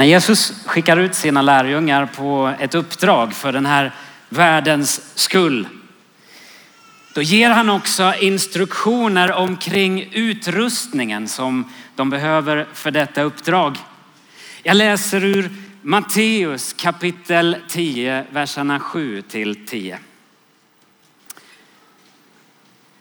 När 0.00 0.06
Jesus 0.06 0.52
skickar 0.66 0.96
ut 0.96 1.14
sina 1.14 1.42
lärjungar 1.42 2.06
på 2.06 2.54
ett 2.58 2.74
uppdrag 2.74 3.32
för 3.32 3.52
den 3.52 3.66
här 3.66 3.92
världens 4.28 5.18
skull, 5.18 5.68
då 7.14 7.22
ger 7.22 7.50
han 7.50 7.70
också 7.70 8.14
instruktioner 8.20 9.32
omkring 9.32 10.08
utrustningen 10.12 11.28
som 11.28 11.72
de 11.96 12.10
behöver 12.10 12.66
för 12.72 12.90
detta 12.90 13.22
uppdrag. 13.22 13.76
Jag 14.62 14.76
läser 14.76 15.24
ur 15.24 15.50
Matteus 15.82 16.72
kapitel 16.72 17.56
10, 17.68 18.24
verserna 18.30 18.80
7 18.80 19.22
till 19.22 19.66
10. 19.66 19.98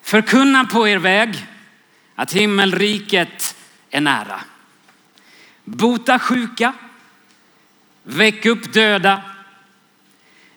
Förkunna 0.02 0.66
på 0.66 0.88
er 0.88 0.98
väg 0.98 1.46
att 2.16 2.34
himmelriket 2.34 3.56
är 3.90 4.02
nära. 4.02 4.42
Bota 5.64 6.20
sjuka, 6.20 6.74
väck 8.10 8.46
upp 8.46 8.74
döda, 8.74 9.22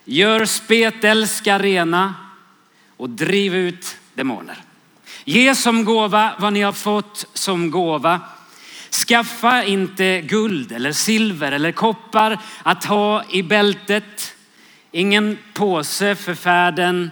gör 0.04 0.44
spetälska 0.44 1.58
rena 1.58 2.14
och 2.96 3.10
driv 3.10 3.54
ut 3.54 3.96
demoner. 4.14 4.56
Ge 5.24 5.54
som 5.54 5.84
gåva 5.84 6.32
vad 6.38 6.52
ni 6.52 6.60
har 6.60 6.72
fått 6.72 7.26
som 7.32 7.70
gåva. 7.70 8.20
Skaffa 8.90 9.64
inte 9.64 10.20
guld 10.20 10.72
eller 10.72 10.92
silver 10.92 11.52
eller 11.52 11.72
koppar 11.72 12.38
att 12.62 12.84
ha 12.84 13.24
i 13.30 13.42
bältet. 13.42 14.34
Ingen 14.90 15.38
påse 15.54 16.14
för 16.14 16.34
färden. 16.34 17.10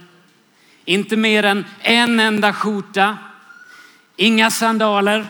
Inte 0.85 1.17
mer 1.17 1.43
än 1.45 1.65
en 1.81 2.21
enda 2.21 2.53
skjorta. 2.53 3.19
Inga 4.17 4.51
sandaler 4.51 5.27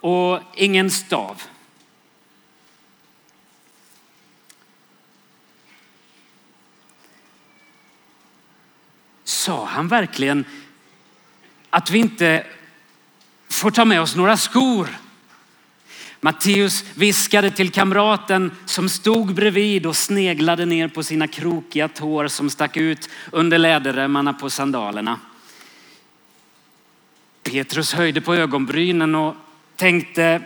och 0.00 0.40
ingen 0.54 0.90
stav. 0.90 1.42
Sa 9.26 9.64
han 9.64 9.88
verkligen 9.88 10.44
att 11.70 11.90
vi 11.90 11.98
inte 11.98 12.46
får 13.50 13.70
ta 13.70 13.84
med 13.84 14.00
oss 14.00 14.16
några 14.16 14.36
skor? 14.36 14.88
Matteus 16.20 16.84
viskade 16.94 17.50
till 17.50 17.70
kamraten 17.70 18.50
som 18.64 18.88
stod 18.88 19.34
bredvid 19.34 19.86
och 19.86 19.96
sneglade 19.96 20.66
ner 20.66 20.88
på 20.88 21.02
sina 21.02 21.28
krokiga 21.28 21.88
tår 21.88 22.28
som 22.28 22.50
stack 22.50 22.76
ut 22.76 23.08
under 23.32 23.58
läderremmarna 23.58 24.32
på 24.32 24.50
sandalerna. 24.50 25.20
Petrus 27.42 27.92
höjde 27.92 28.20
på 28.20 28.34
ögonbrynen 28.34 29.14
och 29.14 29.36
tänkte, 29.76 30.42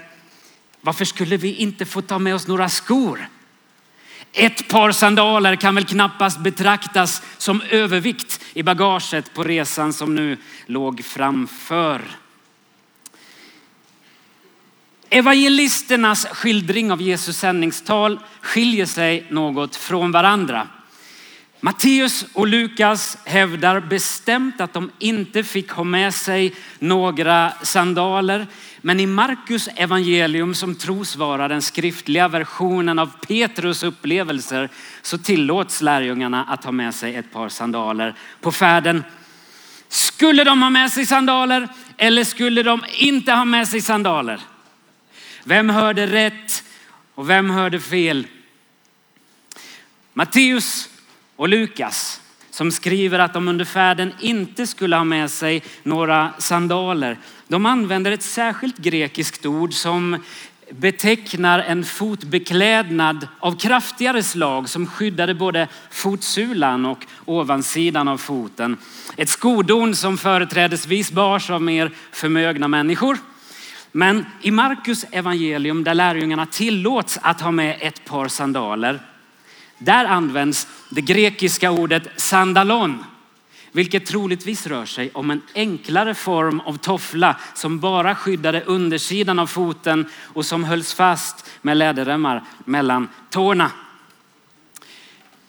varför 0.80 1.04
skulle 1.04 1.36
vi 1.36 1.54
inte 1.54 1.84
få 1.84 2.02
ta 2.02 2.18
med 2.18 2.34
oss 2.34 2.46
några 2.46 2.68
skor? 2.68 3.28
Ett 4.32 4.68
par 4.68 4.92
sandaler 4.92 5.56
kan 5.56 5.74
väl 5.74 5.84
knappast 5.84 6.40
betraktas 6.40 7.22
som 7.38 7.62
övervikt 7.70 8.39
i 8.52 8.62
bagaget 8.62 9.34
på 9.34 9.44
resan 9.44 9.92
som 9.92 10.14
nu 10.14 10.36
låg 10.66 11.04
framför. 11.04 12.02
Evangelisternas 15.10 16.26
skildring 16.26 16.92
av 16.92 17.02
Jesus 17.02 17.36
sändningstal 17.36 18.20
skiljer 18.40 18.86
sig 18.86 19.26
något 19.30 19.76
från 19.76 20.12
varandra. 20.12 20.68
Matteus 21.60 22.24
och 22.32 22.46
Lukas 22.46 23.18
hävdar 23.24 23.80
bestämt 23.80 24.60
att 24.60 24.72
de 24.72 24.90
inte 24.98 25.44
fick 25.44 25.70
ha 25.70 25.84
med 25.84 26.14
sig 26.14 26.54
några 26.78 27.52
sandaler. 27.62 28.46
Men 28.82 29.00
i 29.00 29.06
Markus 29.06 29.68
evangelium 29.76 30.54
som 30.54 30.74
tros 30.74 31.16
vara 31.16 31.48
den 31.48 31.62
skriftliga 31.62 32.28
versionen 32.28 32.98
av 32.98 33.10
Petrus 33.26 33.82
upplevelser 33.82 34.68
så 35.02 35.18
tillåts 35.18 35.82
lärjungarna 35.82 36.44
att 36.44 36.64
ha 36.64 36.72
med 36.72 36.94
sig 36.94 37.14
ett 37.14 37.32
par 37.32 37.48
sandaler 37.48 38.14
på 38.40 38.52
färden. 38.52 39.04
Skulle 39.88 40.44
de 40.44 40.62
ha 40.62 40.70
med 40.70 40.92
sig 40.92 41.06
sandaler 41.06 41.68
eller 41.96 42.24
skulle 42.24 42.62
de 42.62 42.84
inte 42.94 43.32
ha 43.32 43.44
med 43.44 43.68
sig 43.68 43.80
sandaler? 43.80 44.40
Vem 45.44 45.70
hörde 45.70 46.06
rätt 46.06 46.64
och 47.14 47.30
vem 47.30 47.50
hörde 47.50 47.80
fel? 47.80 48.26
Matteus 50.12 50.88
och 51.36 51.48
Lukas 51.48 52.19
som 52.60 52.70
skriver 52.70 53.18
att 53.18 53.32
de 53.32 53.48
under 53.48 53.64
färden 53.64 54.12
inte 54.20 54.66
skulle 54.66 54.96
ha 54.96 55.04
med 55.04 55.30
sig 55.30 55.62
några 55.82 56.30
sandaler. 56.38 57.18
De 57.48 57.66
använder 57.66 58.12
ett 58.12 58.22
särskilt 58.22 58.78
grekiskt 58.78 59.46
ord 59.46 59.72
som 59.74 60.18
betecknar 60.70 61.58
en 61.58 61.84
fotbeklädnad 61.84 63.28
av 63.38 63.58
kraftigare 63.58 64.22
slag 64.22 64.68
som 64.68 64.86
skyddade 64.86 65.34
både 65.34 65.68
fotsulan 65.90 66.86
och 66.86 67.06
ovansidan 67.24 68.08
av 68.08 68.18
foten. 68.18 68.76
Ett 69.16 69.28
skodon 69.28 69.94
som 69.94 70.18
företrädesvis 70.18 71.12
bars 71.12 71.50
av 71.50 71.62
mer 71.62 71.90
förmögna 72.12 72.68
människor. 72.68 73.18
Men 73.92 74.26
i 74.42 74.50
Markus 74.50 75.04
evangelium 75.10 75.84
där 75.84 75.94
lärjungarna 75.94 76.46
tillåts 76.46 77.18
att 77.22 77.40
ha 77.40 77.50
med 77.50 77.78
ett 77.80 78.04
par 78.04 78.28
sandaler, 78.28 79.00
där 79.80 80.04
används 80.04 80.66
det 80.88 81.00
grekiska 81.00 81.70
ordet 81.70 82.08
sandalon, 82.16 83.04
vilket 83.72 84.06
troligtvis 84.06 84.66
rör 84.66 84.86
sig 84.86 85.10
om 85.14 85.30
en 85.30 85.42
enklare 85.54 86.14
form 86.14 86.60
av 86.60 86.76
toffla 86.76 87.36
som 87.54 87.80
bara 87.80 88.14
skyddade 88.14 88.62
undersidan 88.62 89.38
av 89.38 89.46
foten 89.46 90.06
och 90.22 90.46
som 90.46 90.64
hölls 90.64 90.94
fast 90.94 91.50
med 91.62 91.76
läderremmar 91.76 92.44
mellan 92.64 93.08
tårna. 93.30 93.70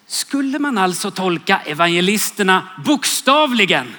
Skulle 0.07 0.59
man 0.59 0.77
alltså 0.77 1.11
tolka 1.11 1.61
evangelisterna 1.65 2.67
bokstavligen 2.85 3.95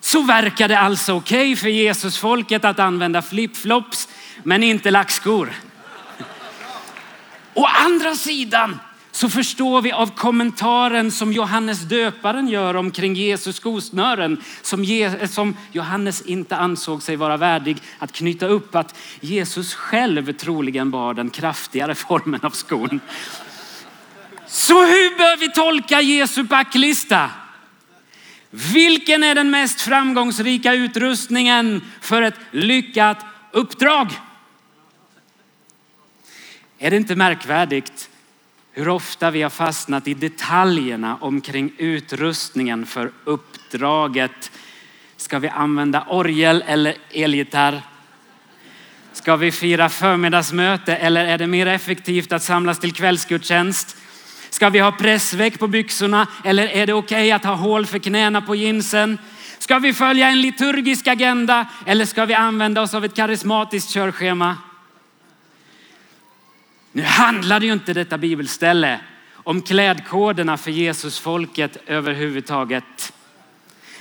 så 0.00 0.22
verkar 0.22 0.68
det 0.68 0.78
alltså 0.78 1.12
okej 1.12 1.52
okay 1.52 1.56
för 1.56 1.68
Jesusfolket 1.68 2.64
att 2.64 2.78
använda 2.78 3.22
flipflops 3.22 4.08
men 4.42 4.62
inte 4.62 4.90
lackskor. 4.90 5.52
Å 7.54 7.66
andra 7.66 8.14
sidan 8.14 8.78
så 9.12 9.28
förstår 9.28 9.82
vi 9.82 9.92
av 9.92 10.06
kommentaren 10.06 11.10
som 11.10 11.32
Johannes 11.32 11.80
döparen 11.80 12.48
gör 12.48 12.76
omkring 12.76 13.14
Jesus 13.14 13.56
skosnören 13.56 14.42
som, 14.62 15.56
Johannes 15.72 16.22
inte 16.22 16.56
ansåg 16.56 17.02
sig 17.02 17.16
vara 17.16 17.36
värdig 17.36 17.76
att 17.98 18.12
knyta 18.12 18.46
upp 18.46 18.74
att 18.74 18.98
Jesus 19.20 19.74
själv 19.74 20.32
troligen 20.32 20.90
bar 20.90 21.14
den 21.14 21.30
kraftigare 21.30 21.94
formen 21.94 22.40
av 22.42 22.50
skon. 22.50 23.00
Så 24.46 24.74
hur 24.74 25.18
bör 25.18 25.36
vi 25.36 25.52
tolka 25.52 26.00
Jesu 26.00 26.42
backlista? 26.42 27.30
Vilken 28.50 29.22
är 29.22 29.34
den 29.34 29.50
mest 29.50 29.80
framgångsrika 29.80 30.74
utrustningen 30.74 31.80
för 32.00 32.22
ett 32.22 32.38
lyckat 32.50 33.18
uppdrag? 33.50 34.08
Är 36.78 36.90
det 36.90 36.96
inte 36.96 37.16
märkvärdigt 37.16 38.08
hur 38.74 38.88
ofta 38.88 39.30
vi 39.30 39.42
har 39.42 39.50
fastnat 39.50 40.08
i 40.08 40.14
detaljerna 40.14 41.18
omkring 41.20 41.72
utrustningen 41.78 42.86
för 42.86 43.10
uppdraget? 43.24 44.50
Ska 45.16 45.38
vi 45.38 45.48
använda 45.48 46.06
orgel 46.08 46.64
eller 46.66 46.94
elgitarr? 47.10 47.82
Ska 49.12 49.36
vi 49.36 49.52
fira 49.52 49.88
förmiddagsmöte 49.88 50.96
eller 50.96 51.24
är 51.24 51.38
det 51.38 51.46
mer 51.46 51.66
effektivt 51.66 52.32
att 52.32 52.42
samlas 52.42 52.78
till 52.78 52.92
kvällsgudstjänst? 52.92 53.96
Ska 54.50 54.68
vi 54.68 54.78
ha 54.78 54.92
pressväck 54.92 55.58
på 55.58 55.66
byxorna 55.66 56.26
eller 56.44 56.66
är 56.66 56.86
det 56.86 56.92
okej 56.92 57.16
okay 57.16 57.30
att 57.30 57.44
ha 57.44 57.54
hål 57.54 57.86
för 57.86 57.98
knäna 57.98 58.40
på 58.40 58.54
jeansen? 58.54 59.18
Ska 59.58 59.78
vi 59.78 59.92
följa 59.92 60.28
en 60.28 60.40
liturgisk 60.40 61.06
agenda 61.06 61.66
eller 61.86 62.04
ska 62.04 62.24
vi 62.24 62.34
använda 62.34 62.82
oss 62.82 62.94
av 62.94 63.04
ett 63.04 63.16
karismatiskt 63.16 63.90
körschema? 63.90 64.56
Nu 66.92 67.02
handlade 67.02 67.66
ju 67.66 67.72
inte 67.72 67.92
detta 67.92 68.18
bibelställe 68.18 69.00
om 69.34 69.62
klädkoderna 69.62 70.56
för 70.56 70.70
Jesusfolket 70.70 71.76
överhuvudtaget. 71.86 73.12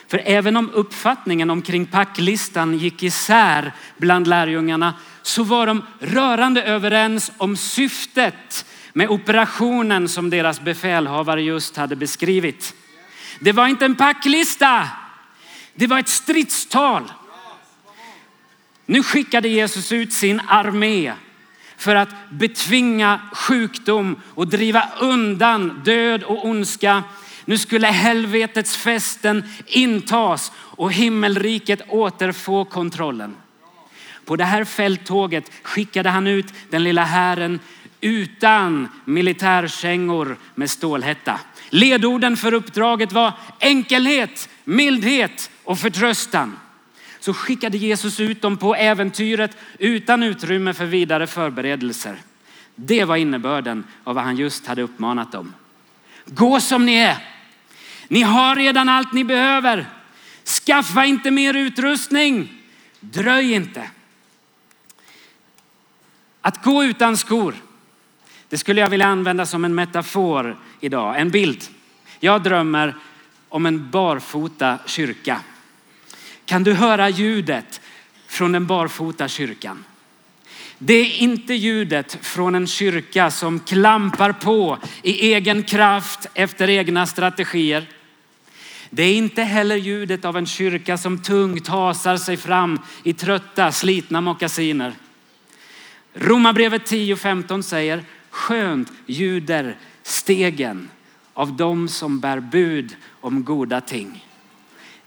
För 0.08 0.22
även 0.26 0.58
om 0.58 0.70
uppfattningen 0.74 1.50
omkring 1.50 1.86
packlistan 1.86 2.78
gick 2.78 3.04
isär 3.04 3.74
bland 3.98 4.28
lärjungarna 4.28 4.94
så 5.22 5.44
var 5.44 5.68
de 5.68 5.86
rörande 6.00 6.64
överens 6.64 7.32
om 7.38 7.58
syftet 7.58 8.66
med 8.94 9.10
operationen 9.10 10.10
som 10.10 10.30
deras 10.30 10.62
befälhavare 10.62 11.42
just 11.42 11.78
hade 11.78 11.96
beskrivit. 11.96 12.76
Det 13.40 13.52
var 13.52 13.68
inte 13.68 13.86
en 13.86 13.96
packlista. 13.96 14.88
Det 15.74 15.88
var 15.88 16.00
ett 16.00 16.10
stridstal. 16.10 17.12
Nu 18.86 19.04
skickade 19.04 19.48
Jesus 19.48 19.92
ut 19.92 20.14
sin 20.14 20.42
armé 20.48 21.14
för 21.82 21.96
att 21.96 22.10
betvinga 22.30 23.20
sjukdom 23.34 24.16
och 24.28 24.48
driva 24.48 24.90
undan 25.00 25.82
död 25.86 26.24
och 26.24 26.46
ondska. 26.46 27.04
Nu 27.46 27.58
skulle 27.58 27.88
helvetets 27.88 28.78
fästen 28.78 29.44
intas 29.66 30.52
och 30.58 30.94
himmelriket 30.94 31.82
återfå 31.88 32.66
kontrollen. 32.66 33.36
På 34.26 34.36
det 34.36 34.44
här 34.44 34.64
fälttåget 34.64 35.52
skickade 35.64 36.10
han 36.10 36.28
ut 36.28 36.54
den 36.70 36.84
lilla 36.84 37.04
hären 37.04 37.60
utan 38.02 38.88
militärkängor 39.06 40.38
med 40.56 40.70
stålhätta. 40.70 41.40
Ledorden 41.70 42.38
för 42.38 42.54
uppdraget 42.54 43.12
var 43.12 43.34
enkelhet, 43.60 44.50
mildhet 44.64 45.50
och 45.64 45.80
förtröstan. 45.80 46.58
Så 47.22 47.34
skickade 47.34 47.78
Jesus 47.78 48.20
ut 48.20 48.42
dem 48.42 48.58
på 48.58 48.76
äventyret 48.76 49.58
utan 49.80 50.24
utrymme 50.24 50.74
för 50.74 50.86
vidare 50.86 51.28
förberedelser. 51.28 52.16
Det 52.76 53.06
var 53.06 53.16
innebörden 53.16 53.84
av 54.04 54.16
vad 54.16 54.24
han 54.24 54.38
just 54.38 54.68
hade 54.68 54.82
uppmanat 54.82 55.32
dem. 55.32 55.54
Gå 56.26 56.60
som 56.60 56.86
ni 56.86 56.96
är. 56.96 57.18
Ni 58.08 58.22
har 58.22 58.56
redan 58.56 58.90
allt 58.90 59.14
ni 59.14 59.24
behöver. 59.24 59.90
Skaffa 60.66 61.06
inte 61.06 61.32
mer 61.32 61.54
utrustning. 61.54 62.54
Dröj 63.00 63.54
inte. 63.54 63.90
Att 66.42 66.64
gå 66.64 66.84
utan 66.84 67.18
skor, 67.18 67.56
det 68.50 68.58
skulle 68.58 68.82
jag 68.82 68.90
vilja 68.90 69.08
använda 69.08 69.46
som 69.46 69.66
en 69.66 69.76
metafor 69.76 70.58
idag, 70.80 71.20
en 71.20 71.30
bild. 71.30 71.64
Jag 72.20 72.44
drömmer 72.44 72.96
om 73.50 73.66
en 73.66 73.90
barfota 73.92 74.78
kyrka. 74.86 75.42
Kan 76.52 76.64
du 76.64 76.74
höra 76.74 77.10
ljudet 77.10 77.82
från 78.28 78.52
den 78.52 78.66
barfota 78.66 79.28
kyrkan? 79.28 79.84
Det 80.78 80.94
är 80.94 81.22
inte 81.22 81.54
ljudet 81.54 82.18
från 82.22 82.56
en 82.56 82.68
kyrka 82.68 83.32
som 83.32 83.60
klampar 83.60 84.32
på 84.32 84.78
i 85.04 85.34
egen 85.34 85.64
kraft 85.64 86.28
efter 86.34 86.70
egna 86.70 87.06
strategier. 87.06 87.90
Det 88.90 89.04
är 89.04 89.14
inte 89.14 89.44
heller 89.44 89.76
ljudet 89.76 90.26
av 90.26 90.38
en 90.38 90.46
kyrka 90.46 90.98
som 90.98 91.24
tungt 91.24 91.68
hasar 91.68 92.18
sig 92.18 92.38
fram 92.38 92.80
i 93.04 93.14
trötta, 93.14 93.72
slitna 93.72 94.22
mockasiner. 94.22 94.94
Romarbrevet 96.14 96.92
10.15 96.92 97.62
säger 97.62 98.04
skönt 98.30 98.92
ljuder 99.06 99.78
stegen 100.04 100.90
av 101.34 101.54
dem 101.58 101.88
som 101.88 102.20
bär 102.20 102.40
bud 102.40 102.96
om 103.22 103.44
goda 103.44 103.82
ting. 103.82 104.26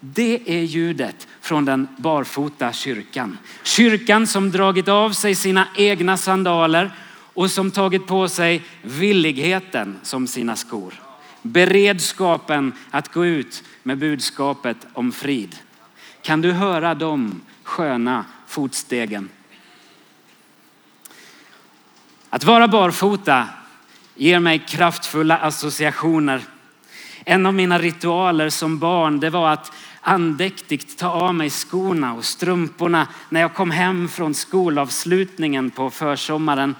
Det 0.06 0.41
är 0.47 0.62
ljudet 0.62 1.29
från 1.41 1.65
den 1.65 1.89
barfota 1.97 2.73
kyrkan. 2.73 3.39
Kyrkan 3.62 4.27
som 4.27 4.51
dragit 4.51 4.89
av 4.89 5.11
sig 5.11 5.35
sina 5.35 5.67
egna 5.77 6.17
sandaler 6.17 6.95
och 7.35 7.51
som 7.51 7.71
tagit 7.71 8.06
på 8.06 8.29
sig 8.29 8.62
villigheten 8.83 9.99
som 10.03 10.27
sina 10.27 10.56
skor. 10.56 10.95
Beredskapen 11.43 12.73
att 12.91 13.12
gå 13.12 13.27
ut 13.27 13.65
med 13.83 13.99
budskapet 13.99 14.77
om 14.93 15.12
frid. 15.12 15.56
Kan 16.23 16.41
du 16.41 16.53
höra 16.53 16.95
de 16.95 17.41
sköna 17.62 18.25
fotstegen? 18.47 19.29
Att 22.31 22.45
vara 22.45 22.69
barfota 22.69 23.49
ger 24.15 24.41
mig 24.41 24.59
kraftfulla 24.59 25.37
associationer. 25.37 26.41
En 27.25 27.47
av 27.47 27.55
mina 27.55 27.79
ritualer 27.79 28.49
som 28.49 28.79
barn 28.79 29.21
det 29.21 29.31
var 29.31 29.53
att 29.53 29.73
andäktigt 30.05 30.99
ta 30.99 31.09
av 31.09 31.35
mig 31.35 31.51
skorna 31.51 32.15
och 32.15 32.25
strumporna 32.25 33.09
när 33.29 33.41
jag 33.41 33.55
kom 33.55 33.71
hem 33.71 34.09
från 34.09 34.35
skolavslutningen 34.35 35.71
på 35.71 35.91
försommaren. 35.91 36.75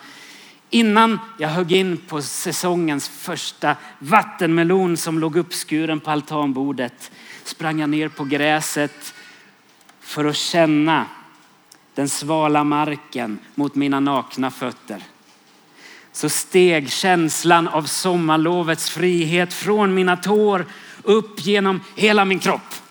Innan 0.71 1.19
jag 1.39 1.49
högg 1.49 1.73
in 1.73 1.97
på 1.97 2.23
säsongens 2.23 3.09
första 3.09 3.77
vattenmelon 3.99 4.97
som 4.97 5.19
låg 5.19 5.37
uppskuren 5.37 6.01
på 6.01 6.11
altanbordet 6.11 7.11
sprang 7.45 7.81
jag 7.81 7.91
ner 7.91 8.09
på 8.09 8.25
gräset 8.25 9.15
för 10.01 10.25
att 10.25 10.37
känna 10.37 11.07
den 11.95 12.09
svala 12.09 12.65
marken 12.65 13.39
mot 13.55 13.75
mina 13.75 14.01
nakna 14.01 14.51
fötter. 14.51 15.03
Så 16.13 16.29
steg 16.29 16.91
känslan 16.91 17.69
av 17.69 17.83
sommarlovets 17.83 18.91
frihet 18.91 19.55
från 19.55 19.95
mina 19.95 20.17
tår 20.17 20.67
upp 21.03 21.47
genom 21.47 21.81
hela 21.97 22.25
min 22.25 22.39
kropp. 22.39 22.84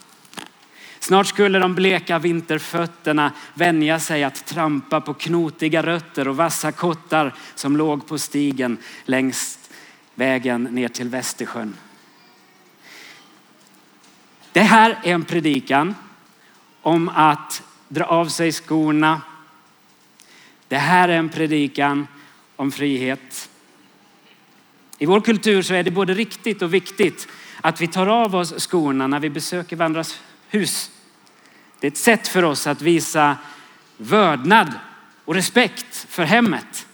Snart 1.03 1.27
skulle 1.27 1.59
de 1.59 1.75
bleka 1.75 2.19
vinterfötterna 2.19 3.31
vänja 3.53 3.99
sig 3.99 4.23
att 4.23 4.45
trampa 4.45 5.01
på 5.01 5.13
knotiga 5.13 5.83
rötter 5.83 6.27
och 6.27 6.37
vassa 6.37 6.71
kottar 6.71 7.33
som 7.55 7.77
låg 7.77 8.07
på 8.07 8.17
stigen 8.17 8.77
längs 9.05 9.59
vägen 10.15 10.63
ner 10.63 10.87
till 10.87 11.09
Västersjön. 11.09 11.75
Det 14.51 14.61
här 14.61 14.99
är 15.03 15.13
en 15.13 15.25
predikan 15.25 15.95
om 16.81 17.09
att 17.09 17.63
dra 17.87 18.05
av 18.05 18.25
sig 18.25 18.51
skorna. 18.51 19.21
Det 20.67 20.77
här 20.77 21.09
är 21.09 21.17
en 21.17 21.29
predikan 21.29 22.07
om 22.55 22.71
frihet. 22.71 23.49
I 24.97 25.05
vår 25.05 25.21
kultur 25.21 25.61
så 25.61 25.73
är 25.73 25.83
det 25.83 25.91
både 25.91 26.13
riktigt 26.13 26.61
och 26.61 26.73
viktigt 26.73 27.27
att 27.61 27.81
vi 27.81 27.87
tar 27.87 28.07
av 28.07 28.35
oss 28.35 28.53
skorna 28.67 29.07
när 29.07 29.19
vi 29.19 29.29
besöker 29.29 29.75
varandras 29.75 30.19
hus. 30.47 30.89
Det 31.83 31.87
är 31.87 31.91
ett 31.91 31.97
sätt 31.97 32.27
för 32.27 32.43
oss 32.43 32.67
att 32.67 32.81
visa 32.81 33.37
vördnad 33.97 34.73
och 35.25 35.35
respekt 35.35 36.05
för 36.09 36.23
hemmet. 36.23 36.87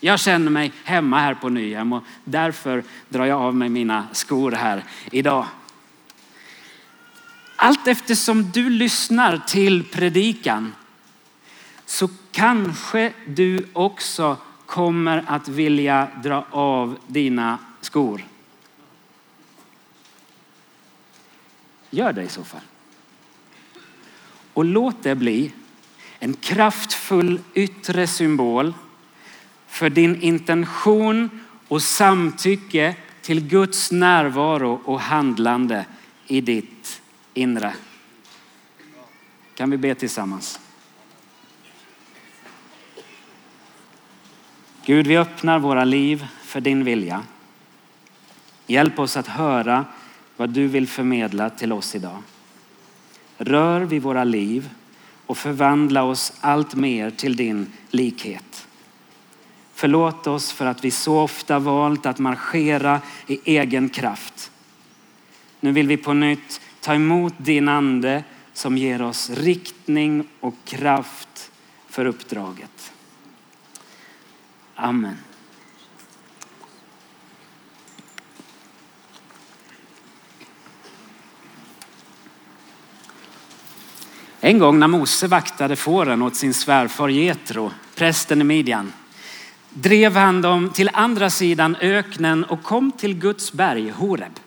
Jag 0.00 0.20
känner 0.20 0.50
mig 0.50 0.72
hemma 0.84 1.20
här 1.20 1.34
på 1.34 1.48
Nyhem 1.48 1.92
och 1.92 2.02
därför 2.24 2.84
drar 3.08 3.24
jag 3.24 3.40
av 3.40 3.54
mig 3.54 3.68
mina 3.68 4.06
skor 4.12 4.52
här 4.52 4.84
idag. 5.10 5.46
Allt 7.56 7.86
eftersom 7.86 8.50
du 8.50 8.70
lyssnar 8.70 9.38
till 9.38 9.84
predikan 9.84 10.74
så 11.86 12.08
kanske 12.32 13.12
du 13.26 13.68
också 13.72 14.36
kommer 14.66 15.24
att 15.26 15.48
vilja 15.48 16.08
dra 16.22 16.46
av 16.50 16.98
dina 17.06 17.58
skor. 17.80 18.24
Gör 21.90 22.12
det 22.12 22.22
i 22.22 22.28
så 22.28 22.44
fall. 22.44 22.60
Och 24.56 24.64
låt 24.64 25.02
det 25.02 25.14
bli 25.14 25.52
en 26.18 26.34
kraftfull 26.34 27.40
yttre 27.54 28.06
symbol 28.06 28.74
för 29.66 29.90
din 29.90 30.22
intention 30.22 31.40
och 31.68 31.82
samtycke 31.82 32.96
till 33.22 33.48
Guds 33.48 33.92
närvaro 33.92 34.80
och 34.84 35.00
handlande 35.00 35.86
i 36.26 36.40
ditt 36.40 37.02
inre. 37.34 37.74
Kan 39.54 39.70
vi 39.70 39.76
be 39.76 39.94
tillsammans? 39.94 40.60
Gud, 44.84 45.06
vi 45.06 45.16
öppnar 45.16 45.58
våra 45.58 45.84
liv 45.84 46.26
för 46.42 46.60
din 46.60 46.84
vilja. 46.84 47.22
Hjälp 48.66 48.98
oss 48.98 49.16
att 49.16 49.26
höra 49.26 49.84
vad 50.36 50.50
du 50.50 50.66
vill 50.66 50.88
förmedla 50.88 51.50
till 51.50 51.72
oss 51.72 51.94
idag. 51.94 52.22
Rör 53.38 53.80
vid 53.80 54.02
våra 54.02 54.24
liv 54.24 54.70
och 55.26 55.38
förvandla 55.38 56.02
oss 56.02 56.32
allt 56.40 56.74
mer 56.74 57.10
till 57.10 57.36
din 57.36 57.72
likhet. 57.90 58.68
Förlåt 59.74 60.26
oss 60.26 60.52
för 60.52 60.66
att 60.66 60.84
vi 60.84 60.90
så 60.90 61.18
ofta 61.20 61.58
valt 61.58 62.06
att 62.06 62.18
marschera 62.18 63.00
i 63.26 63.56
egen 63.56 63.88
kraft. 63.88 64.50
Nu 65.60 65.72
vill 65.72 65.88
vi 65.88 65.96
på 65.96 66.12
nytt 66.12 66.60
ta 66.80 66.94
emot 66.94 67.34
din 67.36 67.68
ande 67.68 68.24
som 68.52 68.78
ger 68.78 69.02
oss 69.02 69.30
riktning 69.30 70.28
och 70.40 70.54
kraft 70.64 71.50
för 71.86 72.06
uppdraget. 72.06 72.92
Amen. 74.74 75.16
En 84.40 84.58
gång 84.58 84.78
när 84.78 84.88
Mose 84.88 85.26
vaktade 85.26 85.76
fåren 85.76 86.22
åt 86.22 86.36
sin 86.36 86.54
svärfar 86.54 87.08
Jetro, 87.08 87.72
prästen 87.94 88.40
i 88.40 88.44
Midjan, 88.44 88.92
drev 89.70 90.16
han 90.16 90.42
dem 90.42 90.70
till 90.70 90.90
andra 90.92 91.30
sidan 91.30 91.76
öknen 91.80 92.44
och 92.44 92.62
kom 92.62 92.92
till 92.92 93.14
Guds 93.14 93.52
berg 93.52 93.90
Horeb. 93.90 94.40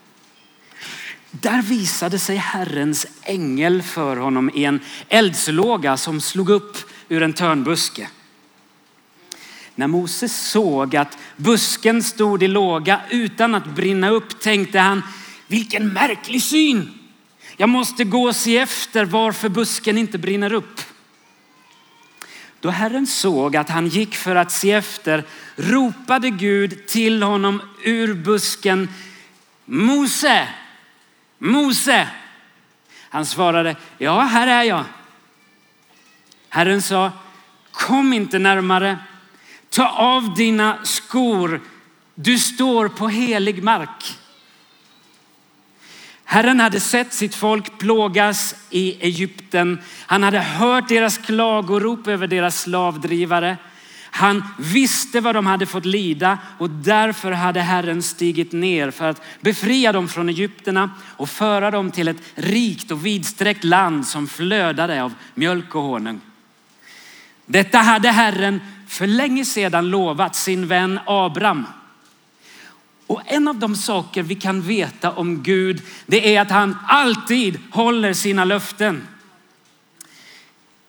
Där 1.32 1.62
visade 1.62 2.20
sig 2.20 2.36
Herrens 2.36 3.08
ängel 3.24 3.82
för 3.82 4.18
honom 4.18 4.52
i 4.54 4.66
en 4.66 4.80
eldslåga 5.08 5.98
som 5.98 6.22
slog 6.22 6.50
upp 6.50 6.78
ur 7.10 7.24
en 7.24 7.34
törnbuske. 7.34 8.08
När 9.76 9.88
Mose 9.88 10.30
såg 10.30 10.96
att 10.96 11.18
busken 11.36 12.04
stod 12.04 12.44
i 12.44 12.48
låga 12.48 13.02
utan 13.10 13.56
att 13.56 13.66
brinna 13.66 14.10
upp 14.10 14.40
tänkte 14.40 14.80
han, 14.80 15.04
vilken 15.48 15.94
märklig 15.94 16.44
syn. 16.44 16.99
Jag 17.62 17.70
måste 17.70 18.04
gå 18.04 18.28
och 18.28 18.36
se 18.36 18.58
efter 18.58 19.06
varför 19.06 19.50
busken 19.50 19.98
inte 19.98 20.18
brinner 20.18 20.54
upp. 20.54 20.82
Då 22.60 22.70
Herren 22.70 23.08
såg 23.08 23.56
att 23.56 23.70
han 23.70 23.88
gick 23.88 24.16
för 24.16 24.36
att 24.36 24.52
se 24.52 24.72
efter 24.72 25.24
ropade 25.56 26.30
Gud 26.30 26.88
till 26.88 27.24
honom 27.24 27.62
ur 27.84 28.14
busken. 28.14 28.90
Mose, 29.66 30.48
Mose. 31.38 32.08
Han 33.10 33.26
svarade, 33.26 33.76
ja 33.98 34.22
här 34.22 34.48
är 34.48 34.64
jag. 34.64 34.84
Herren 36.50 36.82
sa, 36.82 37.12
kom 37.72 38.14
inte 38.14 38.40
närmare. 38.40 38.98
Ta 39.70 39.90
av 39.90 40.36
dina 40.36 40.86
skor, 40.86 41.62
du 42.16 42.40
står 42.40 42.88
på 42.88 43.08
helig 43.08 43.64
mark. 43.64 44.19
Herren 46.32 46.60
hade 46.60 46.80
sett 46.80 47.14
sitt 47.14 47.36
folk 47.36 47.78
plågas 47.78 48.56
i 48.70 49.06
Egypten. 49.06 49.80
Han 50.06 50.24
hade 50.24 50.40
hört 50.40 50.88
deras 50.88 51.18
klagorop 51.18 52.08
över 52.08 52.28
deras 52.28 52.62
slavdrivare. 52.62 53.58
Han 54.12 54.44
visste 54.60 55.22
vad 55.22 55.36
de 55.36 55.46
hade 55.46 55.66
fått 55.66 55.86
lida 55.86 56.38
och 56.58 56.70
därför 56.70 57.32
hade 57.32 57.62
Herren 57.62 58.02
stigit 58.02 58.52
ner 58.52 58.92
för 58.92 59.10
att 59.10 59.22
befria 59.42 59.92
dem 59.92 60.08
från 60.08 60.30
Egypterna 60.30 60.92
och 61.18 61.30
föra 61.30 61.72
dem 61.72 61.92
till 61.92 62.08
ett 62.08 62.22
rikt 62.36 62.92
och 62.92 63.06
vidsträckt 63.06 63.64
land 63.64 64.08
som 64.08 64.28
flödade 64.28 65.04
av 65.04 65.14
mjölk 65.34 65.76
och 65.76 65.82
honung. 65.82 66.22
Detta 67.46 67.78
hade 67.78 68.10
Herren 68.10 68.62
för 68.88 69.08
länge 69.08 69.46
sedan 69.46 69.90
lovat 69.90 70.36
sin 70.36 70.68
vän 70.68 71.00
Abraham. 71.06 71.66
Och 73.10 73.22
en 73.26 73.48
av 73.48 73.56
de 73.60 73.76
saker 73.76 74.24
vi 74.24 74.36
kan 74.36 74.62
veta 74.62 75.12
om 75.12 75.44
Gud, 75.44 75.82
det 76.06 76.36
är 76.36 76.42
att 76.42 76.52
han 76.52 76.78
alltid 76.88 77.60
håller 77.72 78.14
sina 78.14 78.46
löften. 78.46 79.08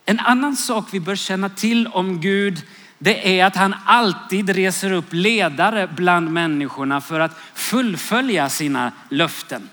En 0.04 0.20
annan 0.20 0.56
sak 0.56 0.84
vi 0.92 1.00
bör 1.00 1.16
känna 1.16 1.48
till 1.48 1.86
om 1.86 2.20
Gud, 2.20 2.62
det 2.98 3.40
är 3.40 3.46
att 3.46 3.56
han 3.56 3.74
alltid 3.84 4.50
reser 4.50 4.92
upp 4.92 5.06
ledare 5.10 5.88
bland 5.96 6.30
människorna 6.32 7.00
för 7.00 7.20
att 7.20 7.38
fullfölja 7.54 8.48
sina 8.48 8.92
löften. 9.08 9.68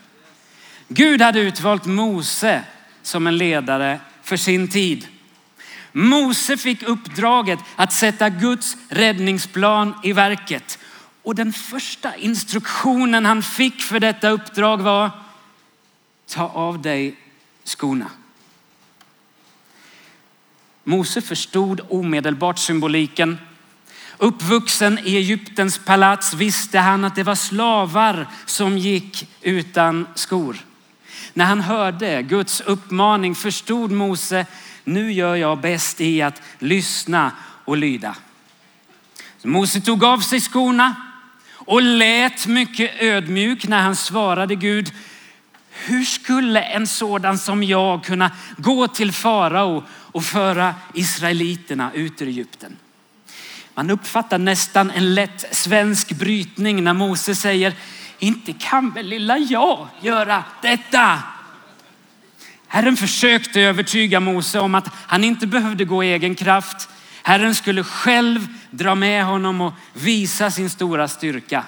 Gud 0.88 1.22
hade 1.22 1.40
utvalt 1.40 1.86
Mose 1.86 2.64
som 3.02 3.28
en 3.28 3.38
ledare 3.38 4.00
för 4.24 4.38
sin 4.38 4.68
tid. 4.68 5.08
Mose 5.92 6.58
fick 6.58 6.84
uppdraget 6.84 7.60
att 7.76 7.94
sätta 7.94 8.30
Guds 8.30 8.78
räddningsplan 8.90 9.94
i 10.04 10.14
verket. 10.14 10.80
Och 11.28 11.36
den 11.36 11.54
första 11.54 12.16
instruktionen 12.16 13.26
han 13.26 13.44
fick 13.44 13.82
för 13.82 14.00
detta 14.00 14.30
uppdrag 14.30 14.78
var 14.78 15.12
ta 16.28 16.48
av 16.48 16.82
dig 16.82 17.16
skorna. 17.64 18.12
Mose 20.84 21.22
förstod 21.22 21.82
omedelbart 21.90 22.60
symboliken. 22.60 23.38
Uppvuxen 24.18 25.00
i 25.00 25.16
Egyptens 25.16 25.78
palats 25.78 26.34
visste 26.34 26.80
han 26.80 27.06
att 27.06 27.16
det 27.16 27.24
var 27.24 27.36
slavar 27.36 28.28
som 28.46 28.78
gick 28.78 29.30
utan 29.42 30.08
skor. 30.16 30.58
När 31.34 31.46
han 31.46 31.62
hörde 31.62 32.22
Guds 32.22 32.62
uppmaning 32.62 33.36
förstod 33.36 33.92
Mose, 33.92 34.46
nu 34.84 35.14
gör 35.14 35.36
jag 35.36 35.62
bäst 35.62 36.02
i 36.02 36.22
att 36.22 36.42
lyssna 36.60 37.32
och 37.66 37.78
lyda. 37.78 38.16
Så 39.38 39.48
Mose 39.48 39.82
tog 39.82 40.04
av 40.04 40.20
sig 40.20 40.40
skorna 40.42 41.07
och 41.68 41.82
lät 41.82 42.48
mycket 42.48 43.02
ödmjuk 43.02 43.68
när 43.68 43.82
han 43.82 43.96
svarade 43.96 44.56
Gud, 44.56 44.92
hur 45.72 46.04
skulle 46.04 46.62
en 46.62 46.88
sådan 46.88 47.38
som 47.38 47.64
jag 47.64 48.04
kunna 48.04 48.32
gå 48.58 48.88
till 48.88 49.12
farao 49.12 49.84
och 49.90 50.24
föra 50.24 50.76
israeliterna 50.94 51.92
ut 51.94 52.22
ur 52.22 52.28
Egypten? 52.28 52.78
Man 53.74 53.90
uppfattar 53.90 54.38
nästan 54.38 54.92
en 54.92 55.16
lätt 55.16 55.46
svensk 55.56 56.12
brytning 56.12 56.84
när 56.84 56.94
Mose 56.94 57.36
säger, 57.36 57.74
inte 58.20 58.54
kan 58.54 58.92
väl 58.92 59.06
lilla 59.06 59.38
jag 59.38 59.88
göra 60.02 60.44
detta? 60.62 61.24
Herren 62.68 62.98
försökte 62.98 63.62
övertyga 63.62 64.20
Mose 64.20 64.60
om 64.60 64.76
att 64.76 64.90
han 65.08 65.24
inte 65.24 65.48
behövde 65.48 65.86
gå 65.86 66.04
i 66.04 66.14
egen 66.14 66.36
kraft. 66.36 66.90
Herren 67.28 67.56
skulle 67.56 67.84
själv 67.84 68.48
dra 68.72 68.96
med 68.96 69.26
honom 69.26 69.62
och 69.62 69.74
visa 69.94 70.52
sin 70.52 70.70
stora 70.70 71.08
styrka. 71.08 71.66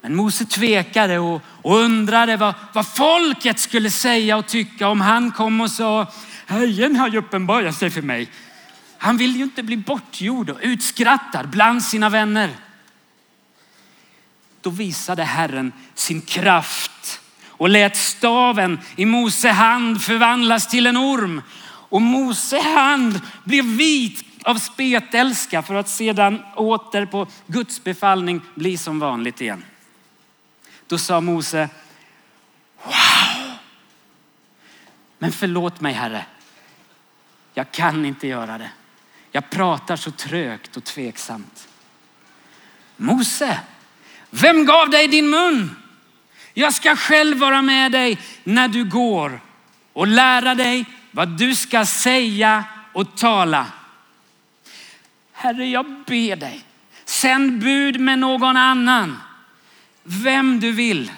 Men 0.00 0.14
Mose 0.14 0.44
tvekade 0.44 1.18
och, 1.18 1.42
och 1.62 1.76
undrade 1.76 2.36
vad, 2.36 2.54
vad 2.72 2.86
folket 2.86 3.58
skulle 3.58 3.90
säga 3.90 4.36
och 4.36 4.46
tycka 4.46 4.88
om 4.88 5.00
han 5.00 5.30
kom 5.30 5.60
och 5.60 5.70
sa, 5.70 6.06
Herren 6.46 6.96
har 6.96 7.08
ju 7.08 7.18
uppenbarat 7.18 7.76
sig 7.76 7.90
för 7.90 8.02
mig. 8.02 8.28
Han 8.98 9.16
vill 9.16 9.36
ju 9.36 9.42
inte 9.42 9.62
bli 9.62 9.76
bortgjord 9.76 10.50
och 10.50 10.58
utskrattad 10.62 11.48
bland 11.48 11.82
sina 11.82 12.08
vänner. 12.08 12.50
Då 14.60 14.70
visade 14.70 15.24
Herren 15.24 15.72
sin 15.94 16.20
kraft 16.20 17.20
och 17.48 17.68
lät 17.68 17.96
staven 17.96 18.78
i 18.96 19.04
Mose 19.04 19.48
hand 19.48 20.02
förvandlas 20.02 20.68
till 20.68 20.86
en 20.86 20.96
orm. 20.96 21.42
Och 21.88 22.02
Mose 22.02 22.60
hand 22.60 23.20
blev 23.44 23.64
vit 23.64 24.24
av 24.42 24.54
spetälska 24.54 25.62
för 25.62 25.74
att 25.74 25.88
sedan 25.88 26.42
åter 26.56 27.06
på 27.06 27.26
Guds 27.46 27.84
befallning 27.84 28.40
bli 28.54 28.76
som 28.76 28.98
vanligt 28.98 29.40
igen. 29.40 29.64
Då 30.86 30.98
sa 30.98 31.20
Mose, 31.20 31.68
wow! 32.82 33.52
Men 35.18 35.32
förlåt 35.32 35.80
mig 35.80 35.92
Herre, 35.92 36.24
jag 37.54 37.70
kan 37.70 38.04
inte 38.04 38.26
göra 38.26 38.58
det. 38.58 38.70
Jag 39.32 39.50
pratar 39.50 39.96
så 39.96 40.10
trögt 40.10 40.76
och 40.76 40.84
tveksamt. 40.84 41.68
Mose, 42.96 43.60
vem 44.30 44.64
gav 44.64 44.90
dig 44.90 45.08
din 45.08 45.30
mun? 45.30 45.76
Jag 46.54 46.74
ska 46.74 46.96
själv 46.96 47.38
vara 47.38 47.62
med 47.62 47.92
dig 47.92 48.18
när 48.44 48.68
du 48.68 48.84
går 48.84 49.40
och 49.92 50.06
lära 50.06 50.54
dig 50.54 50.84
vad 51.16 51.28
du 51.28 51.54
ska 51.54 51.86
säga 51.86 52.64
och 52.92 53.16
tala. 53.16 53.66
Herre, 55.32 55.66
jag 55.66 55.86
ber 56.06 56.36
dig, 56.36 56.64
sänd 57.04 57.60
bud 57.60 58.00
med 58.00 58.18
någon 58.18 58.56
annan, 58.56 59.18
vem 60.02 60.60
du 60.60 60.72
vill. 60.72 61.12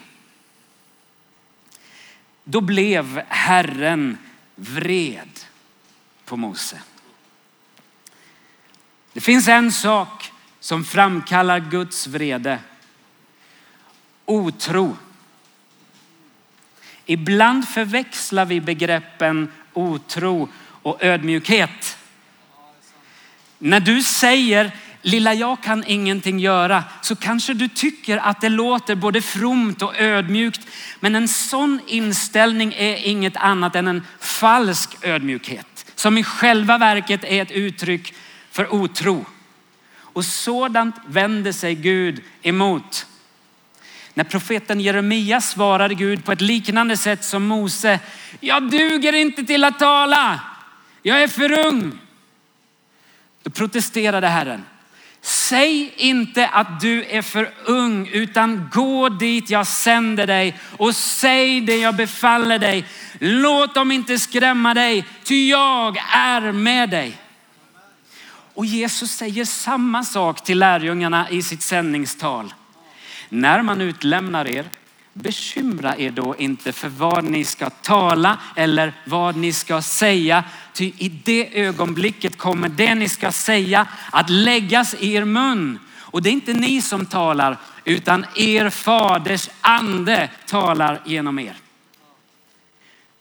Då 2.45 2.61
blev 2.61 3.23
Herren 3.29 4.19
vred 4.55 5.41
på 6.25 6.37
Mose. 6.37 6.83
Det 9.13 9.21
finns 9.21 9.49
en 9.49 9.73
sak 9.73 10.33
som 10.61 10.85
framkallar 10.85 11.61
Guds 11.61 12.07
vrede. 12.07 12.59
Otro. 14.25 14.97
Ibland 17.07 17.69
förväxlar 17.69 18.45
vi 18.45 18.61
begreppen 18.61 19.53
otro 19.79 20.49
och 20.83 21.05
ödmjukhet. 21.05 21.99
När 23.59 23.81
du 23.81 24.03
säger 24.03 24.73
lilla 25.03 25.35
jag 25.35 25.63
kan 25.63 25.85
ingenting 25.87 26.39
göra 26.39 26.85
så 27.03 27.17
kanske 27.17 27.55
du 27.55 27.69
tycker 27.69 28.17
att 28.17 28.41
det 28.41 28.49
låter 28.49 28.95
både 28.95 29.23
fromt 29.23 29.83
och 29.83 30.01
ödmjukt. 30.01 30.61
Men 31.01 31.15
en 31.15 31.29
sån 31.29 31.81
inställning 31.87 32.75
är 32.77 32.97
inget 32.97 33.37
annat 33.37 33.77
än 33.77 33.89
en 33.89 34.07
falsk 34.21 35.05
ödmjukhet 35.05 35.93
som 35.95 36.19
i 36.19 36.25
själva 36.25 36.79
verket 36.79 37.25
är 37.25 37.43
ett 37.43 37.51
uttryck 37.51 38.15
för 38.51 38.75
otro. 38.75 39.27
Och 39.97 40.25
sådant 40.25 40.97
vänder 41.07 41.53
sig 41.53 41.75
Gud 41.75 42.23
emot. 42.43 43.07
När 44.19 44.25
profeten 44.25 44.81
Jeremia 44.81 45.41
svarade 45.41 45.95
Gud 45.95 46.25
på 46.25 46.33
ett 46.33 46.41
liknande 46.41 46.97
sätt 46.97 47.25
som 47.25 47.47
Mose. 47.47 48.01
Jag 48.41 48.71
duger 48.71 49.13
inte 49.13 49.45
till 49.45 49.65
att 49.65 49.79
tala. 49.79 50.41
Jag 51.03 51.23
är 51.23 51.29
för 51.29 51.67
ung. 51.67 51.99
Då 53.43 53.51
protesterade 53.51 54.29
Herren. 54.29 54.65
Säg 55.21 55.93
inte 55.97 56.49
att 56.49 56.81
du 56.81 57.05
är 57.05 57.23
för 57.23 57.51
ung 57.65 58.09
utan 58.13 58.69
gå 58.73 59.09
dit 59.09 59.51
jag 59.51 59.67
sänder 59.67 60.27
dig 60.27 60.61
och 60.77 60.95
säg 60.95 61.61
det 61.61 61.77
jag 61.77 61.97
befaller 61.97 62.59
dig. 62.59 62.85
Låt 63.19 63.75
dem 63.75 63.93
inte 63.93 64.19
skrämma 64.19 64.75
dig, 64.75 65.05
ty 65.25 65.49
jag 65.49 65.97
är 66.15 66.53
med 66.53 66.91
dig. 66.91 67.17
Och 68.55 68.67
Jesus 68.67 69.11
säger 69.11 69.45
samma 69.45 70.05
sak 70.05 70.45
till 70.45 70.59
lärjungarna 70.59 71.31
i 71.31 71.43
sitt 71.43 71.63
sändningstal. 71.63 72.53
När 73.29 73.63
man 73.63 73.81
utlämnar 73.81 74.49
er, 74.49 74.65
bekymra 75.13 75.97
er 75.97 76.11
då 76.11 76.37
inte 76.39 76.73
för 76.73 76.89
vad 76.89 77.25
ni 77.25 77.45
ska 77.45 77.71
tala 77.71 78.39
eller 78.57 78.93
vad 79.05 79.37
ni 79.37 79.53
ska 79.53 79.83
säga. 79.83 80.45
Ty 80.73 80.93
i 80.99 81.09
det 81.09 81.61
ögonblicket 81.61 82.39
kommer 82.39 82.69
det 82.69 82.95
ni 82.95 83.09
ska 83.09 83.33
säga 83.33 83.87
att 84.11 84.31
läggas 84.31 84.95
i 84.95 85.13
er 85.15 85.25
mun. 85.25 85.79
Och 85.97 86.23
det 86.23 86.29
är 86.29 86.33
inte 86.33 86.53
ni 86.53 86.83
som 86.83 87.07
talar, 87.07 87.57
utan 87.85 88.27
er 88.35 88.71
faders 88.71 89.51
ande 89.61 90.31
talar 90.47 91.01
genom 91.05 91.39
er. 91.39 91.55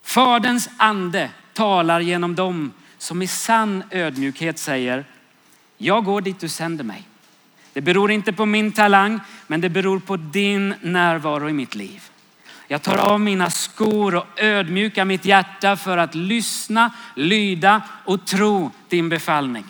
Faderns 0.04 0.70
ande 0.78 1.30
talar 1.54 2.00
genom 2.00 2.36
dem 2.36 2.72
som 2.98 3.22
i 3.22 3.28
sann 3.28 3.84
ödmjukhet 3.92 4.60
säger, 4.60 5.06
jag 5.78 6.04
går 6.04 6.22
dit 6.22 6.40
du 6.40 6.50
sänder 6.50 6.84
mig. 6.84 7.07
Det 7.78 7.82
beror 7.82 8.12
inte 8.12 8.34
på 8.34 8.46
min 8.46 8.72
talang, 8.72 9.20
men 9.48 9.62
det 9.62 9.70
beror 9.70 10.00
på 10.00 10.18
din 10.18 10.74
närvaro 10.82 11.50
i 11.50 11.54
mitt 11.54 11.76
liv. 11.76 12.04
Jag 12.68 12.82
tar 12.82 12.98
av 12.98 13.20
mina 13.20 13.50
skor 13.50 14.16
och 14.16 14.26
ödmjukar 14.36 15.06
mitt 15.06 15.26
hjärta 15.26 15.76
för 15.76 15.98
att 15.98 16.16
lyssna, 16.16 16.94
lyda 17.16 17.82
och 18.06 18.26
tro 18.26 18.72
din 18.90 19.10
befallning. 19.10 19.66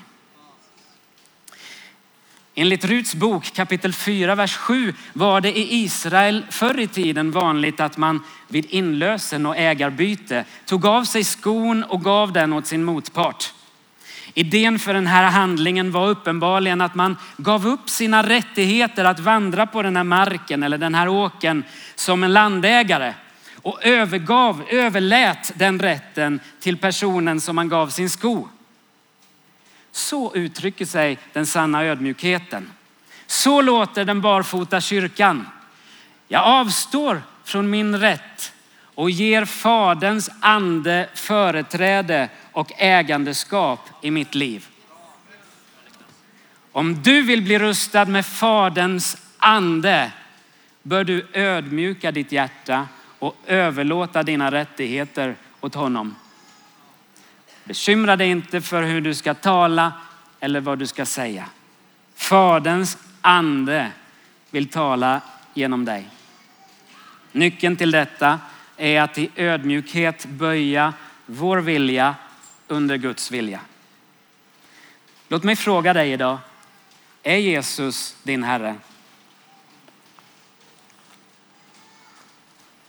Enligt 2.56 2.86
Ruts 2.86 3.16
bok 3.16 3.54
kapitel 3.54 3.94
4, 3.94 4.36
vers 4.36 4.56
7 4.56 4.94
var 5.14 5.42
det 5.42 5.58
i 5.58 5.84
Israel 5.84 6.46
förr 6.50 6.80
i 6.80 6.88
tiden 6.88 7.32
vanligt 7.32 7.80
att 7.80 7.98
man 7.98 8.24
vid 8.48 8.66
inlösen 8.70 9.46
och 9.46 9.58
ägarbyte 9.58 10.46
tog 10.66 10.86
av 10.86 11.04
sig 11.04 11.24
skon 11.24 11.84
och 11.84 12.04
gav 12.04 12.34
den 12.34 12.54
åt 12.54 12.68
sin 12.68 12.84
motpart. 12.84 13.54
Idén 14.38 14.80
för 14.80 14.94
den 14.94 15.08
här 15.08 15.24
handlingen 15.24 15.92
var 15.92 16.08
uppenbarligen 16.08 16.82
att 16.82 16.96
man 16.96 17.18
gav 17.38 17.68
upp 17.68 17.90
sina 17.90 18.30
rättigheter 18.30 19.06
att 19.06 19.20
vandra 19.20 19.68
på 19.68 19.82
den 19.82 19.96
här 19.96 20.04
marken 20.04 20.64
eller 20.64 20.78
den 20.78 20.96
här 20.96 21.08
åken 21.08 21.64
som 21.96 22.24
en 22.24 22.34
landägare 22.34 23.14
och 23.62 23.86
övergav, 23.86 24.64
överlät 24.70 25.52
den 25.56 25.80
rätten 25.80 26.40
till 26.60 26.78
personen 26.78 27.42
som 27.42 27.56
man 27.56 27.70
gav 27.70 27.90
sin 27.90 28.10
sko. 28.10 28.48
Så 29.92 30.36
uttrycker 30.36 30.86
sig 30.86 31.18
den 31.34 31.46
sanna 31.46 31.84
ödmjukheten. 31.84 32.72
Så 33.28 33.62
låter 33.62 34.06
den 34.06 34.22
barfota 34.22 34.82
kyrkan. 34.82 35.48
Jag 36.28 36.44
avstår 36.44 37.22
från 37.44 37.70
min 37.70 38.00
rätt 38.00 38.54
och 38.98 39.10
ger 39.10 39.46
Faderns 39.46 40.30
ande 40.40 41.10
företräde 41.14 42.30
och 42.52 42.72
ägandeskap 42.78 43.80
i 44.02 44.12
mitt 44.12 44.36
liv. 44.36 44.68
Om 46.72 47.02
du 47.04 47.22
vill 47.22 47.42
bli 47.42 47.60
rustad 47.60 48.06
med 48.06 48.26
Faderns 48.26 49.18
ande 49.38 50.12
bör 50.84 51.04
du 51.04 51.28
ödmjuka 51.34 52.12
ditt 52.12 52.32
hjärta 52.32 52.88
och 53.20 53.36
överlåta 53.46 54.24
dina 54.24 54.52
rättigheter 54.52 55.36
åt 55.62 55.76
honom. 55.76 56.16
Bekymra 57.64 58.16
dig 58.16 58.30
inte 58.30 58.62
för 58.62 58.84
hur 58.84 59.02
du 59.02 59.14
ska 59.14 59.34
tala 59.34 59.92
eller 60.40 60.60
vad 60.60 60.80
du 60.80 60.88
ska 60.88 61.06
säga. 61.06 61.46
Faderns 62.16 62.98
ande 63.22 63.92
vill 64.52 64.70
tala 64.70 65.22
genom 65.54 65.86
dig. 65.86 66.08
Nyckeln 67.32 67.76
till 67.76 67.92
detta 67.92 68.40
är 68.78 69.02
att 69.02 69.18
i 69.18 69.30
ödmjukhet 69.36 70.26
böja 70.26 70.94
vår 71.26 71.58
vilja 71.58 72.16
under 72.68 72.98
Guds 72.98 73.32
vilja. 73.32 73.60
Låt 75.28 75.44
mig 75.44 75.56
fråga 75.56 75.94
dig 75.94 76.12
idag. 76.12 76.38
Är 77.24 77.38
Jesus 77.38 78.16
din 78.24 78.44
Herre? 78.44 78.76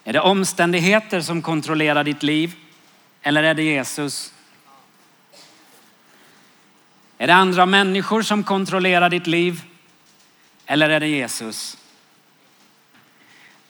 Är 0.04 0.12
det 0.12 0.20
omständigheter 0.20 1.20
som 1.20 1.42
kontrollerar 1.42 2.04
ditt 2.04 2.22
liv? 2.22 2.54
Eller 3.22 3.42
är 3.42 3.54
det 3.54 3.62
Jesus? 3.62 4.32
Är 7.18 7.26
det 7.26 7.34
andra 7.34 7.66
människor 7.66 8.22
som 8.22 8.44
kontrollerar 8.44 9.10
ditt 9.10 9.26
liv? 9.26 9.62
Eller 10.66 10.90
är 10.90 11.00
det 11.00 11.08
Jesus? 11.08 11.78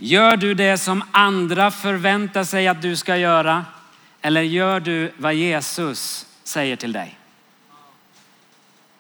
Gör 0.01 0.37
du 0.37 0.55
det 0.55 0.79
som 0.79 1.05
andra 1.13 1.71
förväntar 1.71 2.45
sig 2.45 2.69
att 2.69 2.83
du 2.83 2.97
ska 2.97 3.17
göra? 3.17 3.65
Eller 4.21 4.43
gör 4.43 4.81
du 4.81 5.13
vad 5.17 5.35
Jesus 5.35 6.27
säger 6.45 6.77
till 6.77 6.93
dig? 6.93 7.19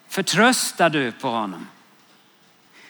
Förtröstar 0.09 0.90
du 0.90 1.12
på 1.12 1.28
honom? 1.28 1.67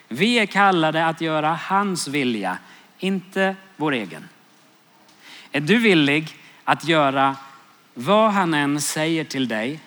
Vi 0.09 0.39
är 0.39 0.47
kallade 0.47 1.07
att 1.07 1.21
göra 1.21 1.55
hans 1.63 2.09
vilja, 2.09 2.59
inte 2.99 3.57
vår 3.77 3.93
egen. 3.93 4.29
Är 5.53 5.61
du 5.61 5.79
villig 5.79 6.37
att 6.65 6.85
göra 6.85 7.37
vad 7.95 8.31
han 8.31 8.55
än 8.55 8.81
säger 8.81 9.25
till 9.25 9.49
dig 9.49 9.81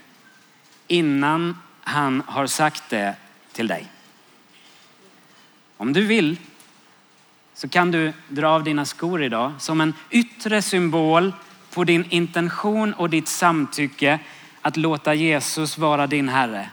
innan 0.88 1.58
han 1.82 2.24
har 2.28 2.48
sagt 2.48 2.90
det 2.90 3.16
till 3.52 3.68
dig? 3.68 3.88
Om 5.78 5.94
du 5.94 6.06
vill 6.06 6.38
så 7.62 7.68
kan 7.68 7.92
du 7.92 8.14
dra 8.28 8.50
av 8.50 8.64
dina 8.64 8.86
skor 8.86 9.24
idag 9.24 9.52
som 9.60 9.82
en 9.82 9.94
yttre 10.10 10.62
symbol 10.62 11.34
på 11.74 11.84
din 11.84 12.06
intention 12.10 12.94
och 12.94 13.10
ditt 13.10 13.28
samtycke 13.28 14.20
att 14.62 14.78
låta 14.78 15.14
Jesus 15.14 15.78
vara 15.78 16.08
din 16.08 16.30
Herre. 16.30 16.70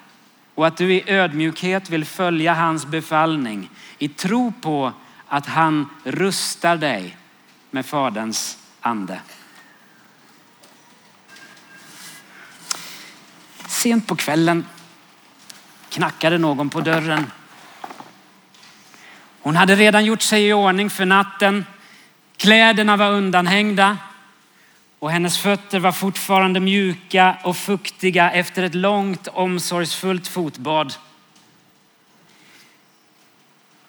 Och 0.54 0.66
att 0.66 0.76
du 0.76 0.94
i 0.94 1.04
ödmjukhet 1.06 1.90
vill 1.90 2.04
följa 2.04 2.54
hans 2.54 2.86
befallning 2.86 3.70
i 3.98 4.08
tro 4.08 4.52
på 4.60 4.92
att 5.26 5.46
han 5.46 5.88
rustar 6.04 6.76
dig 6.76 7.16
med 7.70 7.86
Faderns 7.86 8.58
ande. 8.80 9.20
Sent 13.66 14.06
på 14.06 14.16
kvällen 14.16 14.66
knackade 15.88 16.38
någon 16.38 16.70
på 16.70 16.80
dörren. 16.80 17.30
Hon 19.48 19.56
hade 19.56 19.76
redan 19.76 20.04
gjort 20.04 20.22
sig 20.22 20.48
i 20.48 20.52
ordning 20.52 20.90
för 20.90 21.04
natten. 21.04 21.66
Kläderna 22.36 22.96
var 22.96 23.10
undanhängda 23.10 23.96
och 24.98 25.10
hennes 25.10 25.38
fötter 25.38 25.78
var 25.78 25.92
fortfarande 25.92 26.60
mjuka 26.60 27.36
och 27.42 27.56
fuktiga 27.56 28.30
efter 28.30 28.62
ett 28.62 28.74
långt 28.74 29.28
omsorgsfullt 29.28 30.28
fotbad. 30.28 30.94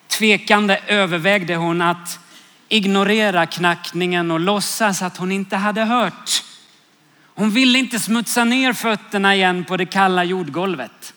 Tvekande 0.07 0.79
övervägde 0.87 1.55
hon 1.55 1.81
att 1.81 2.19
ignorera 2.67 3.45
knackningen 3.45 4.31
och 4.31 4.39
låtsas 4.39 5.01
att 5.01 5.17
hon 5.17 5.31
inte 5.31 5.55
hade 5.55 5.81
hört. 5.83 6.43
Hon 7.23 7.51
ville 7.51 7.79
inte 7.79 7.99
smutsa 7.99 8.43
ner 8.43 8.73
fötterna 8.73 9.35
igen 9.35 9.65
på 9.65 9.77
det 9.77 9.85
kalla 9.85 10.23
jordgolvet. 10.23 11.13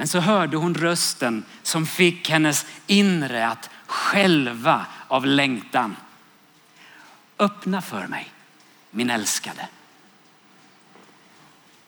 Men 0.00 0.08
så 0.08 0.20
hörde 0.20 0.56
hon 0.56 0.74
rösten 0.74 1.44
som 1.62 1.86
fick 1.86 2.30
hennes 2.30 2.66
inre 2.86 3.48
att 3.48 3.70
skälva 3.86 4.86
av 5.08 5.26
längtan. 5.26 5.96
Öppna 7.38 7.82
för 7.82 8.06
mig, 8.06 8.32
min 8.90 9.10
älskade. 9.10 9.68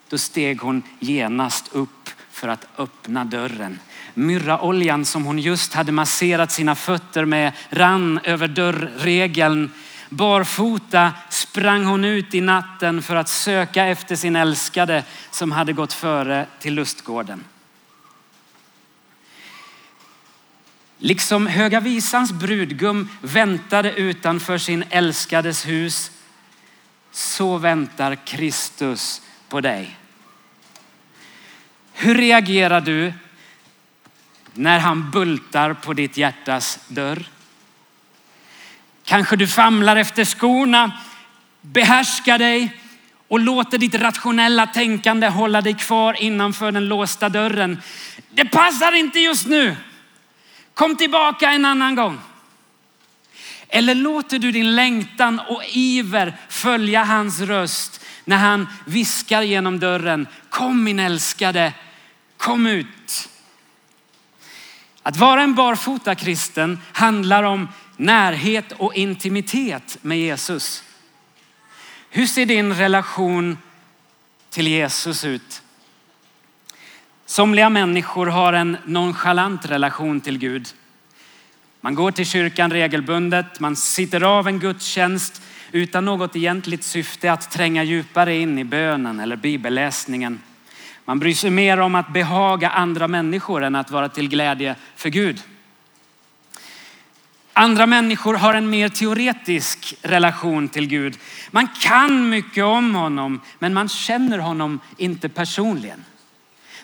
Då 0.08 0.18
steg 0.18 0.60
hon 0.60 0.82
genast 1.00 1.68
upp 1.72 2.10
för 2.30 2.48
att 2.48 2.66
öppna 2.78 3.24
dörren. 3.24 3.78
Myrraoljan 4.14 5.04
som 5.04 5.24
hon 5.24 5.38
just 5.38 5.74
hade 5.74 5.92
masserat 5.92 6.52
sina 6.52 6.74
fötter 6.74 7.24
med 7.24 7.52
rann 7.70 8.20
över 8.24 8.48
dörrregeln. 8.48 9.72
Barfota 10.08 11.12
sprang 11.30 11.84
hon 11.84 12.04
ut 12.04 12.34
i 12.34 12.40
natten 12.40 13.02
för 13.02 13.16
att 13.16 13.28
söka 13.28 13.86
efter 13.86 14.16
sin 14.16 14.36
älskade 14.36 15.04
som 15.30 15.52
hade 15.52 15.72
gått 15.72 15.92
före 15.92 16.46
till 16.58 16.74
lustgården. 16.74 17.44
Liksom 21.04 21.46
Höga 21.46 21.80
Visans 21.80 22.32
brudgum 22.32 23.08
väntade 23.20 23.92
utanför 23.92 24.58
sin 24.58 24.84
älskades 24.90 25.66
hus, 25.66 26.10
så 27.12 27.58
väntar 27.58 28.14
Kristus 28.26 29.22
på 29.48 29.60
dig. 29.60 29.96
Hur 31.92 32.14
reagerar 32.14 32.80
du 32.80 33.12
när 34.54 34.78
han 34.78 35.10
bultar 35.10 35.74
på 35.74 35.92
ditt 35.92 36.16
hjärtas 36.16 36.78
dörr? 36.88 37.22
Kanske 39.04 39.36
du 39.36 39.46
famlar 39.46 39.96
efter 39.96 40.24
skorna, 40.24 40.92
behärskar 41.60 42.38
dig 42.38 42.76
och 43.28 43.40
låter 43.40 43.78
ditt 43.78 43.94
rationella 43.94 44.66
tänkande 44.66 45.28
hålla 45.28 45.60
dig 45.60 45.74
kvar 45.74 46.22
innanför 46.22 46.72
den 46.72 46.88
låsta 46.88 47.28
dörren. 47.28 47.82
Det 48.30 48.44
passar 48.44 48.92
inte 48.92 49.20
just 49.20 49.46
nu. 49.46 49.76
Kom 50.82 50.96
tillbaka 50.96 51.50
en 51.50 51.64
annan 51.64 51.94
gång. 51.94 52.18
Eller 53.68 53.94
låter 53.94 54.38
du 54.38 54.52
din 54.52 54.76
längtan 54.76 55.40
och 55.48 55.62
iver 55.68 56.36
följa 56.48 57.04
hans 57.04 57.40
röst 57.40 58.04
när 58.24 58.36
han 58.36 58.68
viskar 58.86 59.42
genom 59.42 59.78
dörren. 59.78 60.26
Kom 60.50 60.84
min 60.84 60.98
älskade, 60.98 61.72
kom 62.36 62.66
ut. 62.66 63.28
Att 65.02 65.16
vara 65.16 65.42
en 65.42 65.54
barfota 65.54 66.14
kristen 66.14 66.80
handlar 66.92 67.42
om 67.42 67.68
närhet 67.96 68.72
och 68.72 68.94
intimitet 68.94 69.98
med 70.02 70.18
Jesus. 70.18 70.84
Hur 72.10 72.26
ser 72.26 72.46
din 72.46 72.74
relation 72.74 73.58
till 74.50 74.68
Jesus 74.68 75.24
ut? 75.24 75.61
Somliga 77.26 77.70
människor 77.70 78.26
har 78.26 78.52
en 78.52 78.76
nonchalant 78.84 79.70
relation 79.70 80.20
till 80.20 80.38
Gud. 80.38 80.68
Man 81.80 81.94
går 81.94 82.10
till 82.10 82.26
kyrkan 82.26 82.70
regelbundet, 82.70 83.60
man 83.60 83.76
sitter 83.76 84.20
av 84.20 84.48
en 84.48 84.58
gudstjänst 84.58 85.42
utan 85.72 86.04
något 86.04 86.36
egentligt 86.36 86.84
syfte 86.84 87.32
att 87.32 87.50
tränga 87.50 87.84
djupare 87.84 88.36
in 88.36 88.58
i 88.58 88.64
bönen 88.64 89.20
eller 89.20 89.36
bibelläsningen. 89.36 90.40
Man 91.04 91.18
bryr 91.18 91.34
sig 91.34 91.50
mer 91.50 91.80
om 91.80 91.94
att 91.94 92.12
behaga 92.12 92.70
andra 92.70 93.08
människor 93.08 93.64
än 93.64 93.74
att 93.74 93.90
vara 93.90 94.08
till 94.08 94.28
glädje 94.28 94.76
för 94.96 95.08
Gud. 95.08 95.42
Andra 97.52 97.86
människor 97.86 98.34
har 98.34 98.54
en 98.54 98.70
mer 98.70 98.88
teoretisk 98.88 99.94
relation 100.02 100.68
till 100.68 100.86
Gud. 100.86 101.18
Man 101.50 101.68
kan 101.68 102.28
mycket 102.28 102.64
om 102.64 102.94
honom, 102.94 103.40
men 103.58 103.74
man 103.74 103.88
känner 103.88 104.38
honom 104.38 104.80
inte 104.96 105.28
personligen. 105.28 106.04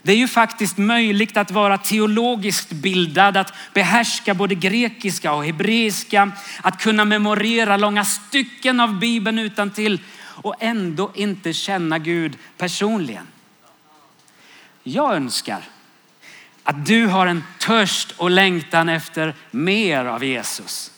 Det 0.02 0.12
är 0.12 0.16
ju 0.16 0.28
faktiskt 0.28 0.78
möjligt 0.78 1.36
att 1.36 1.50
vara 1.50 1.78
teologiskt 1.78 2.72
bildad, 2.72 3.36
att 3.36 3.54
behärska 3.74 4.34
både 4.34 4.54
grekiska 4.54 5.32
och 5.32 5.44
hebreiska, 5.44 6.30
att 6.62 6.82
kunna 6.82 7.04
memorera 7.04 7.76
långa 7.76 8.04
stycken 8.04 8.80
av 8.80 8.98
Bibeln 8.98 9.38
utan 9.38 9.70
till 9.70 10.00
och 10.20 10.54
ändå 10.58 11.12
inte 11.14 11.52
känna 11.52 11.98
Gud 11.98 12.36
personligen. 12.56 13.26
Jag 14.82 15.14
önskar 15.14 15.62
att 16.62 16.86
du 16.86 17.06
har 17.06 17.26
en 17.26 17.44
törst 17.58 18.14
och 18.16 18.30
längtan 18.30 18.88
efter 18.88 19.34
mer 19.50 20.04
av 20.04 20.24
Jesus. 20.24 20.90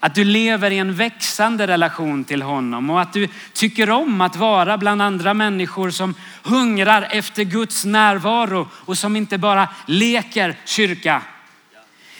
Att 0.00 0.14
du 0.14 0.24
lever 0.24 0.70
i 0.70 0.78
en 0.78 0.94
växande 0.94 1.66
relation 1.66 2.24
till 2.24 2.42
honom 2.42 2.90
och 2.90 3.00
att 3.00 3.12
du 3.12 3.28
tycker 3.52 3.90
om 3.90 4.20
att 4.20 4.36
vara 4.36 4.78
bland 4.78 5.02
andra 5.02 5.34
människor 5.34 5.90
som 5.90 6.14
hungrar 6.42 7.08
efter 7.10 7.44
Guds 7.44 7.84
närvaro 7.84 8.68
och 8.72 8.98
som 8.98 9.16
inte 9.16 9.38
bara 9.38 9.68
leker 9.86 10.56
kyrka. 10.64 11.22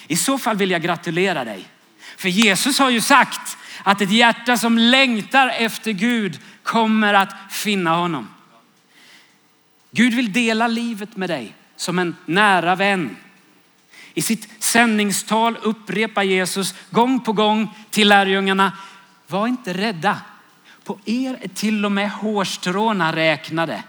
I 0.07 0.17
så 0.17 0.39
fall 0.39 0.57
vill 0.57 0.71
jag 0.71 0.83
gratulera 0.83 1.45
dig. 1.45 1.69
För 2.17 2.29
Jesus 2.29 2.79
har 2.79 2.91
ju 2.91 3.01
sagt 3.01 3.57
att 3.83 4.01
ett 4.01 4.11
hjärta 4.11 4.57
som 4.57 4.79
längtar 4.79 5.49
efter 5.49 5.93
Gud 5.93 6.39
kommer 6.63 7.15
att 7.15 7.35
finna 7.51 7.97
honom. 7.97 8.29
Gud 9.91 10.15
vill 10.15 10.33
dela 10.33 10.67
livet 10.67 11.17
med 11.17 11.31
dig 11.31 11.55
som 11.77 11.99
en 11.99 12.17
nära 12.27 12.75
vän. 12.75 13.17
I 14.19 14.23
sitt 14.23 14.49
sändningstal 14.59 15.57
upprepar 15.63 16.23
Jesus 16.23 16.75
gång 16.91 17.21
på 17.21 17.33
gång 17.33 17.75
till 17.91 18.09
lärjungarna, 18.09 18.73
var 19.27 19.47
inte 19.47 19.75
rädda. 19.75 20.21
På 20.85 20.99
er 21.05 21.39
är 21.43 21.49
till 21.49 21.85
och 21.85 21.93
med 21.93 22.11
hårstråna 22.11 23.17
räknade. 23.17 23.83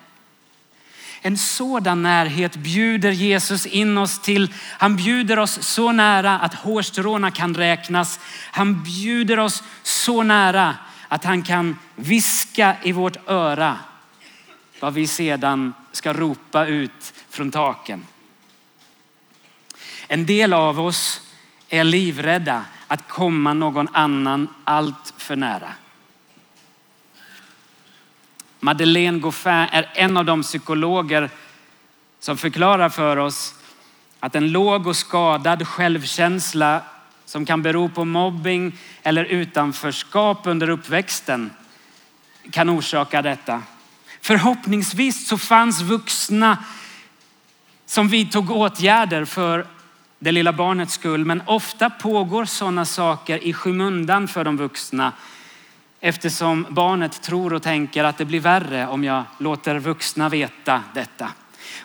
En 1.21 1.37
sådan 1.37 2.03
närhet 2.03 2.55
bjuder 2.55 3.11
Jesus 3.11 3.65
in 3.65 3.97
oss 3.97 4.19
till. 4.19 4.53
Han 4.69 4.95
bjuder 4.95 5.39
oss 5.39 5.61
så 5.61 5.91
nära 5.91 6.39
att 6.39 6.53
hårstråna 6.53 7.31
kan 7.31 7.55
räknas. 7.55 8.19
Han 8.51 8.83
bjuder 8.83 9.39
oss 9.39 9.63
så 9.83 10.23
nära 10.23 10.75
att 11.07 11.23
han 11.23 11.43
kan 11.43 11.77
viska 11.95 12.75
i 12.83 12.91
vårt 12.91 13.29
öra 13.29 13.77
vad 14.79 14.93
vi 14.93 15.07
sedan 15.07 15.73
ska 15.91 16.13
ropa 16.13 16.65
ut 16.65 17.13
från 17.29 17.51
taken. 17.51 18.05
En 20.07 20.25
del 20.25 20.53
av 20.53 20.79
oss 20.79 21.21
är 21.69 21.83
livrädda 21.83 22.65
att 22.87 23.07
komma 23.07 23.53
någon 23.53 23.87
annan 23.91 24.47
allt 24.63 25.13
för 25.17 25.35
nära. 25.35 25.71
Madeleine 28.59 29.19
Goffin 29.19 29.51
är 29.51 29.91
en 29.93 30.17
av 30.17 30.25
de 30.25 30.41
psykologer 30.41 31.29
som 32.19 32.37
förklarar 32.37 32.89
för 32.89 33.17
oss 33.17 33.53
att 34.19 34.35
en 34.35 34.51
låg 34.51 34.87
och 34.87 34.95
skadad 34.95 35.67
självkänsla 35.67 36.81
som 37.25 37.45
kan 37.45 37.61
bero 37.61 37.89
på 37.89 38.05
mobbing 38.05 38.77
eller 39.03 39.25
utanförskap 39.25 40.41
under 40.43 40.69
uppväxten 40.69 41.51
kan 42.51 42.69
orsaka 42.69 43.21
detta. 43.21 43.63
Förhoppningsvis 44.21 45.27
så 45.27 45.37
fanns 45.37 45.81
vuxna 45.81 46.63
som 47.85 48.07
vidtog 48.07 48.51
åtgärder 48.51 49.25
för 49.25 49.67
det 50.19 50.31
lilla 50.31 50.53
barnets 50.53 50.93
skull. 50.93 51.25
Men 51.25 51.41
ofta 51.45 51.89
pågår 51.89 52.45
sådana 52.45 52.85
saker 52.85 53.43
i 53.43 53.53
skymundan 53.53 54.27
för 54.27 54.43
de 54.43 54.57
vuxna 54.57 55.13
eftersom 55.99 56.65
barnet 56.69 57.21
tror 57.21 57.53
och 57.53 57.63
tänker 57.63 58.03
att 58.03 58.17
det 58.17 58.25
blir 58.25 58.39
värre 58.39 58.87
om 58.87 59.03
jag 59.03 59.23
låter 59.37 59.79
vuxna 59.79 60.29
veta 60.29 60.83
detta. 60.93 61.31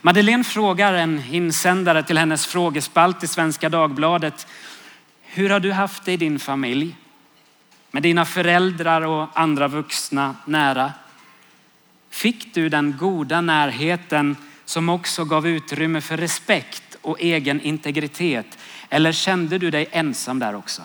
Madeleine 0.00 0.44
frågar 0.44 0.94
en 0.94 1.22
insändare 1.30 2.02
till 2.02 2.18
hennes 2.18 2.46
frågespalt 2.46 3.22
i 3.22 3.26
Svenska 3.26 3.68
Dagbladet. 3.68 4.46
Hur 5.22 5.50
har 5.50 5.60
du 5.60 5.72
haft 5.72 6.04
det 6.04 6.12
i 6.12 6.16
din 6.16 6.38
familj? 6.38 6.96
Med 7.90 8.02
dina 8.02 8.24
föräldrar 8.24 9.02
och 9.02 9.28
andra 9.34 9.68
vuxna 9.68 10.36
nära? 10.44 10.92
Fick 12.10 12.54
du 12.54 12.68
den 12.68 12.96
goda 12.98 13.40
närheten 13.40 14.36
som 14.64 14.88
också 14.88 15.24
gav 15.24 15.46
utrymme 15.46 16.00
för 16.00 16.16
respekt 16.16 16.91
och 17.02 17.20
egen 17.20 17.60
integritet? 17.60 18.58
Eller 18.88 19.12
kände 19.12 19.58
du 19.58 19.70
dig 19.70 19.88
ensam 19.90 20.38
där 20.38 20.54
också? 20.54 20.82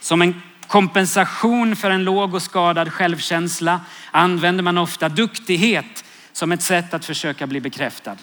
Som 0.00 0.22
en 0.22 0.42
kompensation 0.66 1.76
för 1.76 1.90
en 1.90 2.04
låg 2.04 2.34
och 2.34 2.42
skadad 2.42 2.92
självkänsla 2.92 3.80
använder 4.10 4.62
man 4.62 4.78
ofta 4.78 5.08
duktighet 5.08 6.04
som 6.32 6.52
ett 6.52 6.62
sätt 6.62 6.94
att 6.94 7.04
försöka 7.04 7.46
bli 7.46 7.60
bekräftad. 7.60 8.16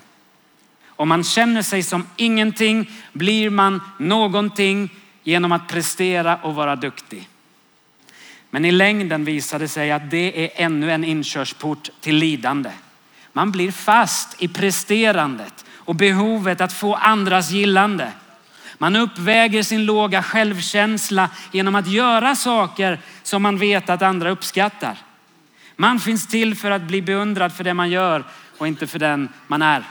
Om 0.88 1.10
man 1.10 1.24
känner 1.24 1.62
sig 1.62 1.84
som 1.84 2.08
ingenting 2.16 2.92
blir 3.14 3.50
man 3.50 3.82
någonting 4.00 4.90
genom 5.24 5.52
att 5.52 5.68
prestera 5.68 6.38
och 6.38 6.56
vara 6.56 6.76
duktig. 6.76 7.30
Men 8.50 8.66
i 8.66 8.72
längden 8.72 9.26
visar 9.26 9.60
det 9.60 9.68
sig 9.68 9.92
att 9.92 10.12
det 10.12 10.46
är 10.46 10.66
ännu 10.66 10.92
en 10.92 11.04
inkörsport 11.04 11.90
till 12.02 12.16
lidande. 12.16 12.72
Man 13.34 13.52
blir 13.52 13.72
fast 13.72 14.42
i 14.42 14.48
presterandet 14.48 15.66
och 15.88 15.96
behovet 15.96 16.62
att 16.62 16.74
få 16.74 16.96
andras 16.96 17.52
gillande. 17.52 18.12
Man 18.78 18.96
uppväger 18.96 19.64
sin 19.64 19.86
låga 19.86 20.24
självkänsla 20.24 21.30
genom 21.52 21.76
att 21.76 21.88
göra 21.88 22.36
saker 22.36 23.00
som 23.24 23.42
man 23.42 23.58
vet 23.58 23.90
att 23.90 24.02
andra 24.02 24.30
uppskattar. 24.30 24.98
Man 25.76 26.00
finns 26.00 26.28
till 26.28 26.56
för 26.56 26.72
att 26.72 26.82
bli 26.82 27.02
beundrad 27.02 27.54
för 27.54 27.64
det 27.64 27.74
man 27.74 27.90
gör 27.90 28.24
och 28.58 28.68
inte 28.68 28.88
för 28.88 29.00
den 29.00 29.30
man 29.48 29.62
är. 29.62 29.84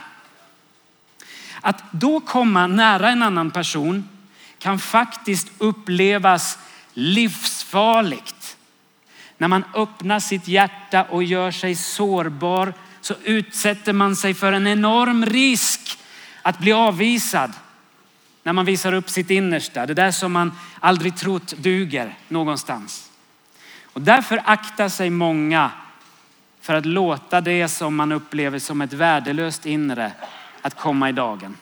Att 1.61 1.83
då 1.91 2.19
komma 2.19 2.67
nära 2.67 3.09
en 3.09 3.23
annan 3.23 3.51
person 3.51 4.09
kan 4.59 4.79
faktiskt 4.79 5.51
upplevas 5.57 6.59
livsfarligt. 6.93 8.57
När 9.37 9.47
man 9.47 9.63
öppnar 9.75 10.19
sitt 10.19 10.47
hjärta 10.47 11.03
och 11.03 11.23
gör 11.23 11.51
sig 11.51 11.75
sårbar 11.75 12.73
så 13.07 13.15
utsätter 13.23 13.93
man 13.93 14.15
sig 14.15 14.33
för 14.33 14.53
en 14.53 14.67
enorm 14.67 15.25
risk 15.25 15.99
att 16.41 16.59
bli 16.59 16.71
avvisad 16.71 17.53
när 18.43 18.53
man 18.53 18.65
visar 18.65 18.93
upp 18.93 19.09
sitt 19.09 19.29
innersta. 19.29 19.85
Det 19.85 19.93
där 19.93 20.11
som 20.11 20.31
man 20.31 20.51
aldrig 20.79 21.17
trott 21.17 21.53
duger 21.57 22.17
någonstans. 22.27 23.11
Och 23.83 24.01
därför 24.01 24.41
aktar 24.45 24.89
sig 24.89 25.09
många 25.09 25.71
för 26.61 26.73
att 26.73 26.85
låta 26.85 27.41
det 27.41 27.67
som 27.67 27.95
man 27.95 28.11
upplever 28.11 28.59
som 28.59 28.81
ett 28.81 28.93
värdelöst 28.93 29.65
inre 29.65 30.11
att 30.61 30.77
komma 30.77 31.09
i 31.09 31.11
dagen. 31.11 31.57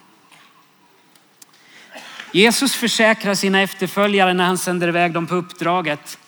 Jesus 2.32 2.76
försäkrar 2.76 3.36
sina 3.36 3.62
efterföljare 3.62 4.34
när 4.34 4.46
han 4.46 4.58
sänder 4.58 4.88
iväg 4.88 5.14
dem 5.14 5.28
på 5.28 5.36
uppdraget. 5.36 6.20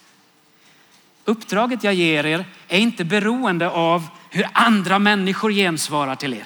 Uppdraget 1.25 1.83
jag 1.83 1.93
ger 1.93 2.25
er 2.25 2.45
är 2.67 2.79
inte 2.79 3.05
beroende 3.05 3.69
av 3.69 4.07
hur 4.37 4.47
andra 4.53 4.99
människor 4.99 5.51
gensvarar 5.51 6.15
till 6.15 6.33
er. 6.33 6.45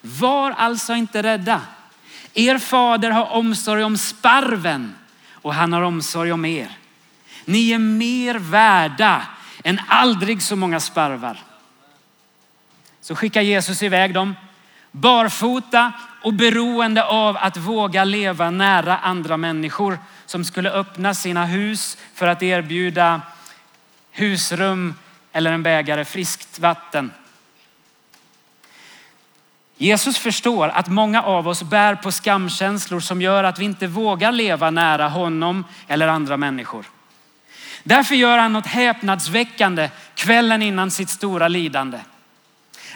Var 0.00 0.50
alltså 0.50 0.94
inte 0.94 1.22
rädda. 1.22 1.60
Er 2.34 2.58
fader 2.58 3.10
har 3.10 3.32
omsorg 3.32 3.84
om 3.84 3.96
sparven 3.96 4.94
och 5.32 5.54
han 5.54 5.72
har 5.72 5.82
omsorg 5.82 6.32
om 6.32 6.44
er. 6.44 6.78
Ni 7.44 7.70
är 7.70 7.78
mer 7.78 8.34
värda 8.34 9.22
än 9.64 9.80
aldrig 9.88 10.42
så 10.42 10.56
många 10.56 10.80
sparvar. 10.80 11.38
Så 13.00 13.14
skickar 13.14 13.42
Jesus 13.42 13.82
iväg 13.82 14.14
dem 14.14 14.34
barfota 14.90 15.92
och 16.22 16.34
beroende 16.34 17.04
av 17.04 17.36
att 17.36 17.56
våga 17.56 18.04
leva 18.04 18.50
nära 18.50 18.98
andra 18.98 19.36
människor 19.36 19.98
som 20.26 20.44
skulle 20.44 20.70
öppna 20.70 21.14
sina 21.14 21.44
hus 21.44 21.98
för 22.14 22.26
att 22.26 22.42
erbjuda 22.42 23.20
husrum 24.10 24.94
eller 25.36 25.52
en 25.52 25.62
bägare 25.62 26.04
friskt 26.04 26.58
vatten. 26.58 27.12
Jesus 29.76 30.18
förstår 30.18 30.68
att 30.68 30.88
många 30.88 31.22
av 31.22 31.48
oss 31.48 31.62
bär 31.62 31.94
på 31.94 32.12
skamkänslor 32.12 33.00
som 33.00 33.22
gör 33.22 33.44
att 33.44 33.58
vi 33.58 33.64
inte 33.64 33.86
vågar 33.86 34.32
leva 34.32 34.70
nära 34.70 35.08
honom 35.08 35.64
eller 35.88 36.08
andra 36.08 36.36
människor. 36.36 36.86
Därför 37.82 38.14
gör 38.14 38.38
han 38.38 38.52
något 38.52 38.66
häpnadsväckande 38.66 39.90
kvällen 40.14 40.62
innan 40.62 40.90
sitt 40.90 41.10
stora 41.10 41.48
lidande. 41.48 41.98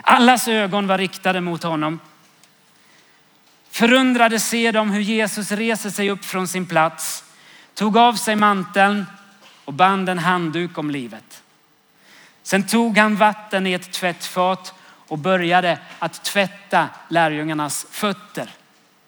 Allas 0.02 0.48
ögon 0.48 0.86
var 0.86 0.98
riktade 0.98 1.40
mot 1.40 1.62
honom. 1.62 2.00
Förundrade 3.70 4.38
ser 4.38 4.72
de 4.72 4.90
hur 4.90 5.00
Jesus 5.00 5.52
reser 5.52 5.90
sig 5.90 6.10
upp 6.10 6.24
från 6.24 6.48
sin 6.48 6.66
plats, 6.66 7.24
tog 7.74 7.96
av 7.96 8.14
sig 8.14 8.36
manteln 8.36 9.06
och 9.64 9.72
band 9.72 10.08
en 10.08 10.18
handduk 10.18 10.78
om 10.78 10.90
livet. 10.90 11.29
Sen 12.50 12.66
tog 12.66 12.98
han 12.98 13.16
vatten 13.16 13.66
i 13.66 13.72
ett 13.72 13.92
tvättfat 13.92 14.74
och 15.08 15.18
började 15.18 15.78
att 15.98 16.24
tvätta 16.24 16.88
lärjungarnas 17.08 17.86
fötter 17.90 18.50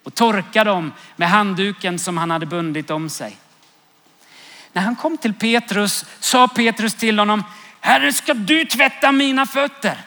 och 0.03 0.15
torka 0.15 0.63
dem 0.63 0.91
med 1.15 1.29
handduken 1.29 1.99
som 1.99 2.17
han 2.17 2.31
hade 2.31 2.45
bundit 2.45 2.89
om 2.89 3.09
sig. 3.09 3.37
När 4.73 4.81
han 4.81 4.95
kom 4.95 5.17
till 5.17 5.33
Petrus 5.33 6.05
sa 6.19 6.47
Petrus 6.47 6.93
till 6.93 7.19
honom, 7.19 7.43
Herre 7.79 8.13
ska 8.13 8.33
du 8.33 8.65
tvätta 8.65 9.11
mina 9.11 9.45
fötter? 9.45 9.97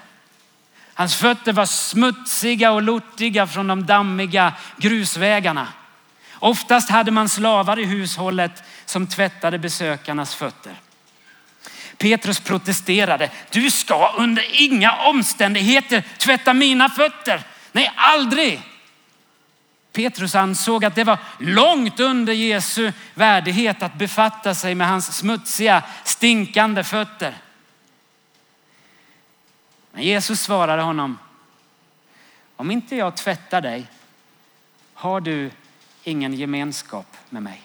Hans 0.95 1.17
fötter 1.17 1.53
var 1.53 1.67
smutsiga 1.67 2.73
och 2.73 2.83
lortiga 2.83 3.47
från 3.47 3.67
de 3.67 3.87
dammiga 3.87 4.53
grusvägarna. 4.77 5.69
Oftast 6.33 6.91
hade 6.91 7.11
man 7.11 7.29
slavar 7.29 7.79
i 7.79 7.85
hushållet 7.85 8.63
som 8.85 9.07
tvättade 9.07 9.59
besökarnas 9.59 10.35
fötter. 10.35 10.75
Petrus 11.99 12.41
protesterade. 12.41 13.31
Du 13.51 13.71
ska 13.71 14.15
under 14.17 14.63
inga 14.63 14.97
omständigheter 14.97 16.05
tvätta 16.19 16.55
mina 16.55 16.89
fötter. 16.89 17.43
Nej, 17.73 17.93
aldrig. 17.97 18.63
Petrus 19.93 20.35
ansåg 20.35 20.85
att 20.85 20.95
det 20.95 21.05
var 21.05 21.19
långt 21.39 22.01
under 22.01 22.33
Jesu 22.33 22.93
värdighet 23.15 23.83
att 23.83 23.95
befatta 23.95 24.55
sig 24.55 24.75
med 24.75 24.89
hans 24.89 25.17
smutsiga, 25.17 25.83
stinkande 26.05 26.85
fötter. 26.85 27.35
Men 29.93 30.03
Jesus 30.03 30.41
svarade 30.41 30.83
honom, 30.83 31.19
om 32.57 32.71
inte 32.71 32.97
jag 32.97 33.17
tvättar 33.17 33.61
dig 33.61 33.87
har 34.95 35.21
du 35.21 35.51
ingen 36.05 36.35
gemenskap 36.35 37.17
med 37.31 37.43
mig. 37.43 37.63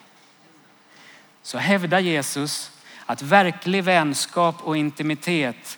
Så 1.41 1.57
hävdar 1.57 1.99
Jesus 1.99 2.70
att 3.11 3.21
verklig 3.21 3.83
vänskap 3.83 4.55
och 4.61 4.77
intimitet 4.77 5.77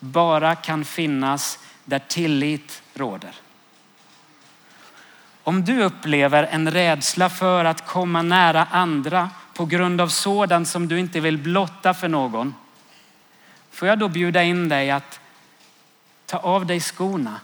bara 0.00 0.54
kan 0.54 0.84
finnas 0.84 1.58
där 1.84 1.98
tillit 1.98 2.82
råder. 2.94 3.34
Om 5.42 5.64
du 5.64 5.82
upplever 5.82 6.42
en 6.42 6.70
rädsla 6.70 7.30
för 7.30 7.64
att 7.64 7.86
komma 7.86 8.22
nära 8.22 8.64
andra 8.64 9.30
på 9.54 9.66
grund 9.66 10.00
av 10.00 10.08
sådant 10.08 10.68
som 10.68 10.88
du 10.88 10.98
inte 10.98 11.20
vill 11.20 11.38
blotta 11.38 11.94
för 11.94 12.08
någon, 12.08 12.54
får 13.70 13.88
jag 13.88 13.98
då 13.98 14.08
bjuda 14.08 14.42
in 14.42 14.68
dig 14.68 14.90
att 14.90 15.20
ta 16.26 16.38
av 16.38 16.66
dig 16.66 16.80
skorna 16.80 17.40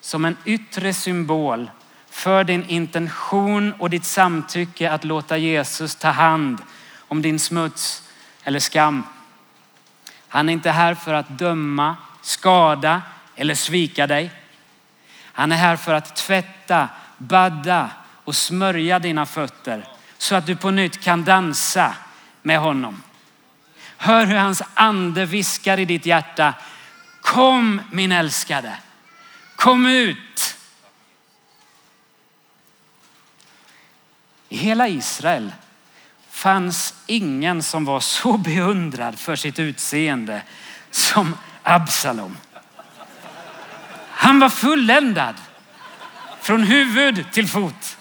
som 0.00 0.24
en 0.24 0.36
yttre 0.44 0.94
symbol 0.94 1.70
för 2.10 2.44
din 2.44 2.64
intention 2.68 3.72
och 3.78 3.90
ditt 3.90 4.04
samtycke 4.04 4.90
att 4.90 5.04
låta 5.04 5.36
Jesus 5.36 5.96
ta 5.96 6.08
hand 6.08 6.58
om 7.08 7.22
din 7.22 7.38
smuts 7.38 8.02
eller 8.46 8.60
skam. 8.60 9.06
Han 10.28 10.48
är 10.48 10.52
inte 10.52 10.70
här 10.70 10.94
för 10.94 11.14
att 11.14 11.28
döma, 11.28 11.96
skada 12.22 13.02
eller 13.34 13.54
svika 13.54 14.06
dig. 14.06 14.30
Han 15.22 15.52
är 15.52 15.56
här 15.56 15.76
för 15.76 15.94
att 15.94 16.16
tvätta, 16.16 16.88
badda 17.18 17.90
och 18.24 18.36
smörja 18.36 18.98
dina 18.98 19.26
fötter 19.26 19.88
så 20.18 20.34
att 20.34 20.46
du 20.46 20.56
på 20.56 20.70
nytt 20.70 21.00
kan 21.00 21.24
dansa 21.24 21.94
med 22.42 22.58
honom. 22.58 23.02
Hör 23.96 24.26
hur 24.26 24.36
hans 24.36 24.62
ande 24.74 25.26
viskar 25.26 25.78
i 25.78 25.84
ditt 25.84 26.06
hjärta. 26.06 26.54
Kom 27.22 27.80
min 27.92 28.12
älskade, 28.12 28.78
kom 29.56 29.86
ut. 29.86 30.56
I 34.48 34.56
hela 34.56 34.88
Israel 34.88 35.52
fanns 36.46 36.94
ingen 37.06 37.62
som 37.62 37.84
var 37.84 38.00
så 38.00 38.36
beundrad 38.36 39.18
för 39.18 39.36
sitt 39.36 39.58
utseende 39.58 40.42
som 40.90 41.36
Absalom. 41.62 42.36
Han 44.10 44.40
var 44.40 44.48
fulländad 44.48 45.34
från 46.40 46.62
huvud 46.62 47.32
till 47.32 47.48
fot. 47.48 47.98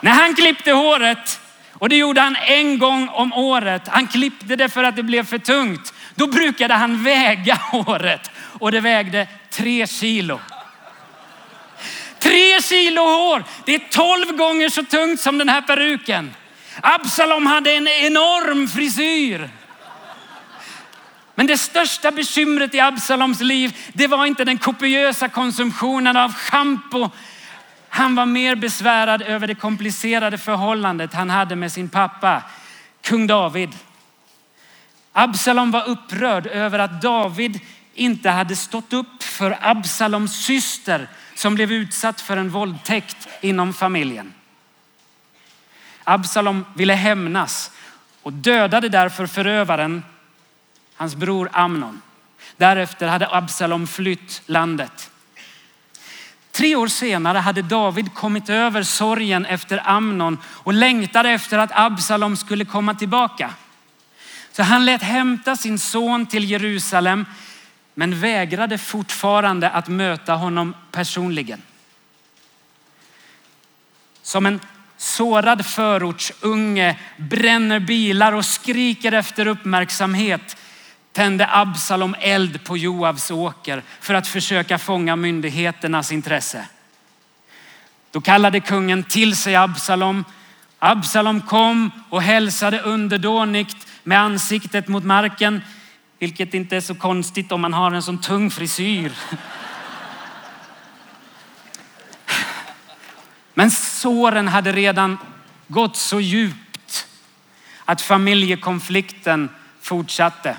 När 0.00 0.10
han 0.10 0.34
klippte 0.34 0.72
håret, 0.72 1.40
och 1.72 1.88
det 1.88 1.96
gjorde 1.96 2.20
han 2.20 2.36
en 2.36 2.78
gång 2.78 3.08
om 3.08 3.32
året, 3.32 3.82
han 3.88 4.06
klippte 4.06 4.56
det 4.56 4.68
för 4.68 4.84
att 4.84 4.96
det 4.96 5.02
blev 5.02 5.26
för 5.26 5.38
tungt. 5.38 5.94
Då 6.14 6.26
brukade 6.26 6.74
han 6.74 7.02
väga 7.02 7.54
håret 7.72 8.30
och 8.36 8.72
det 8.72 8.80
vägde 8.80 9.28
tre 9.50 9.86
kilo. 9.86 10.40
Tre 12.18 12.62
kilo 12.62 13.02
hår, 13.02 13.44
det 13.64 13.74
är 13.74 13.78
tolv 13.78 14.36
gånger 14.36 14.68
så 14.68 14.82
tungt 14.82 15.20
som 15.20 15.38
den 15.38 15.48
här 15.48 15.62
peruken. 15.62 16.34
Absalom 16.82 17.46
hade 17.46 17.72
en 17.72 17.88
enorm 17.88 18.68
frisyr. 18.68 19.50
Men 21.34 21.46
det 21.46 21.58
största 21.58 22.10
bekymret 22.10 22.74
i 22.74 22.80
Absaloms 22.80 23.40
liv, 23.40 23.76
det 23.92 24.06
var 24.06 24.26
inte 24.26 24.44
den 24.44 24.58
kopiösa 24.58 25.28
konsumtionen 25.28 26.16
av 26.16 26.34
schampo. 26.34 27.10
Han 27.88 28.14
var 28.14 28.26
mer 28.26 28.54
besvärad 28.54 29.22
över 29.22 29.46
det 29.46 29.54
komplicerade 29.54 30.38
förhållandet 30.38 31.14
han 31.14 31.30
hade 31.30 31.56
med 31.56 31.72
sin 31.72 31.88
pappa, 31.88 32.42
kung 33.02 33.26
David. 33.26 33.70
Absalom 35.12 35.70
var 35.70 35.88
upprörd 35.88 36.46
över 36.46 36.78
att 36.78 37.02
David 37.02 37.60
inte 37.94 38.30
hade 38.30 38.56
stått 38.56 38.92
upp 38.92 39.22
för 39.22 39.58
Absaloms 39.60 40.44
syster 40.44 41.08
som 41.34 41.54
blev 41.54 41.72
utsatt 41.72 42.20
för 42.20 42.36
en 42.36 42.50
våldtäkt 42.50 43.28
inom 43.40 43.72
familjen. 43.72 44.32
Absalom 46.10 46.64
ville 46.74 46.94
hämnas 46.94 47.70
och 48.22 48.32
dödade 48.32 48.88
därför 48.88 49.26
förövaren, 49.26 50.02
hans 50.94 51.14
bror 51.14 51.50
Amnon. 51.52 52.02
Därefter 52.56 53.08
hade 53.08 53.34
Absalom 53.36 53.86
flytt 53.86 54.42
landet. 54.46 55.10
Tre 56.52 56.76
år 56.76 56.86
senare 56.86 57.38
hade 57.38 57.62
David 57.62 58.14
kommit 58.14 58.48
över 58.48 58.82
sorgen 58.82 59.46
efter 59.46 59.88
Amnon 59.88 60.38
och 60.44 60.72
längtade 60.72 61.30
efter 61.30 61.58
att 61.58 61.70
Absalom 61.72 62.36
skulle 62.36 62.64
komma 62.64 62.94
tillbaka. 62.94 63.54
Så 64.52 64.62
han 64.62 64.84
lät 64.84 65.02
hämta 65.02 65.56
sin 65.56 65.78
son 65.78 66.26
till 66.26 66.50
Jerusalem 66.50 67.26
men 67.94 68.20
vägrade 68.20 68.78
fortfarande 68.78 69.70
att 69.70 69.88
möta 69.88 70.34
honom 70.34 70.74
personligen. 70.90 71.62
Som 74.22 74.46
en 74.46 74.60
sårad 75.00 75.66
förortsunge 75.66 76.96
bränner 77.16 77.80
bilar 77.80 78.32
och 78.32 78.44
skriker 78.44 79.12
efter 79.12 79.46
uppmärksamhet 79.46 80.56
tände 81.12 81.48
Absalom 81.50 82.16
eld 82.20 82.64
på 82.64 82.76
Joabs 82.76 83.30
åker 83.30 83.82
för 84.00 84.14
att 84.14 84.26
försöka 84.26 84.78
fånga 84.78 85.16
myndigheternas 85.16 86.12
intresse. 86.12 86.66
Då 88.10 88.20
kallade 88.20 88.60
kungen 88.60 89.04
till 89.04 89.36
sig 89.36 89.56
Absalom. 89.56 90.24
Absalom 90.78 91.40
kom 91.40 91.90
och 92.10 92.22
hälsade 92.22 92.80
underdånigt 92.80 93.86
med 94.02 94.20
ansiktet 94.20 94.88
mot 94.88 95.04
marken, 95.04 95.60
vilket 96.18 96.54
inte 96.54 96.76
är 96.76 96.80
så 96.80 96.94
konstigt 96.94 97.52
om 97.52 97.60
man 97.60 97.72
har 97.72 97.92
en 97.92 98.02
sån 98.02 98.20
tung 98.20 98.50
frisyr. 98.50 99.12
Men 103.54 103.70
såren 104.00 104.48
hade 104.48 104.72
redan 104.72 105.18
gått 105.68 105.96
så 105.96 106.20
djupt 106.20 107.06
att 107.84 108.00
familjekonflikten 108.00 109.48
fortsatte. 109.80 110.56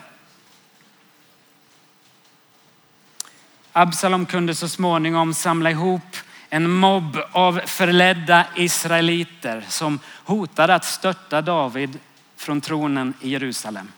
Absalom 3.74 4.26
kunde 4.26 4.56
så 4.56 4.70
småningom 4.70 5.34
samla 5.34 5.72
ihop 5.72 6.18
en 6.50 6.72
mobb 6.72 7.18
av 7.32 7.62
förledda 7.66 8.46
israeliter 8.56 9.66
som 9.68 10.00
hotade 10.24 10.76
att 10.76 10.86
störta 10.86 11.42
David 11.42 12.00
från 12.38 12.62
tronen 12.62 13.14
i 13.22 13.30
Jerusalem. 13.30 13.92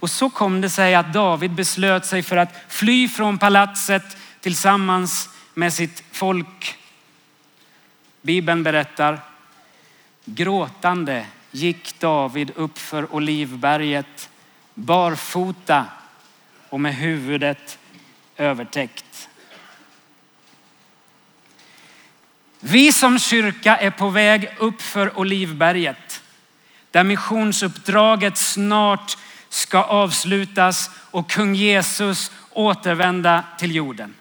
Och 0.00 0.10
så 0.10 0.30
kom 0.30 0.60
det 0.60 0.70
sig 0.70 0.94
att 0.94 1.12
David 1.12 1.50
beslöt 1.50 2.06
sig 2.06 2.22
för 2.22 2.36
att 2.36 2.54
fly 2.68 3.08
från 3.08 3.38
palatset 3.38 4.16
tillsammans 4.40 5.28
med 5.54 5.72
sitt 5.72 6.04
folk 6.12 6.78
Bibeln 8.22 8.62
berättar, 8.62 9.20
gråtande 10.24 11.26
gick 11.50 12.00
David 12.00 12.52
upp 12.54 12.78
för 12.78 13.14
Olivberget 13.14 14.30
barfota 14.74 15.84
och 16.68 16.80
med 16.80 16.94
huvudet 16.94 17.78
övertäckt. 18.36 19.28
Vi 22.60 22.92
som 22.92 23.18
kyrka 23.18 23.76
är 23.76 23.90
på 23.90 24.08
väg 24.08 24.56
upp 24.58 24.82
för 24.82 25.18
Olivberget 25.18 26.22
där 26.90 27.04
missionsuppdraget 27.04 28.36
snart 28.36 29.18
ska 29.48 29.82
avslutas 29.82 30.90
och 31.10 31.30
kung 31.30 31.54
Jesus 31.54 32.30
återvända 32.50 33.44
till 33.58 33.74
jorden. 33.74 34.14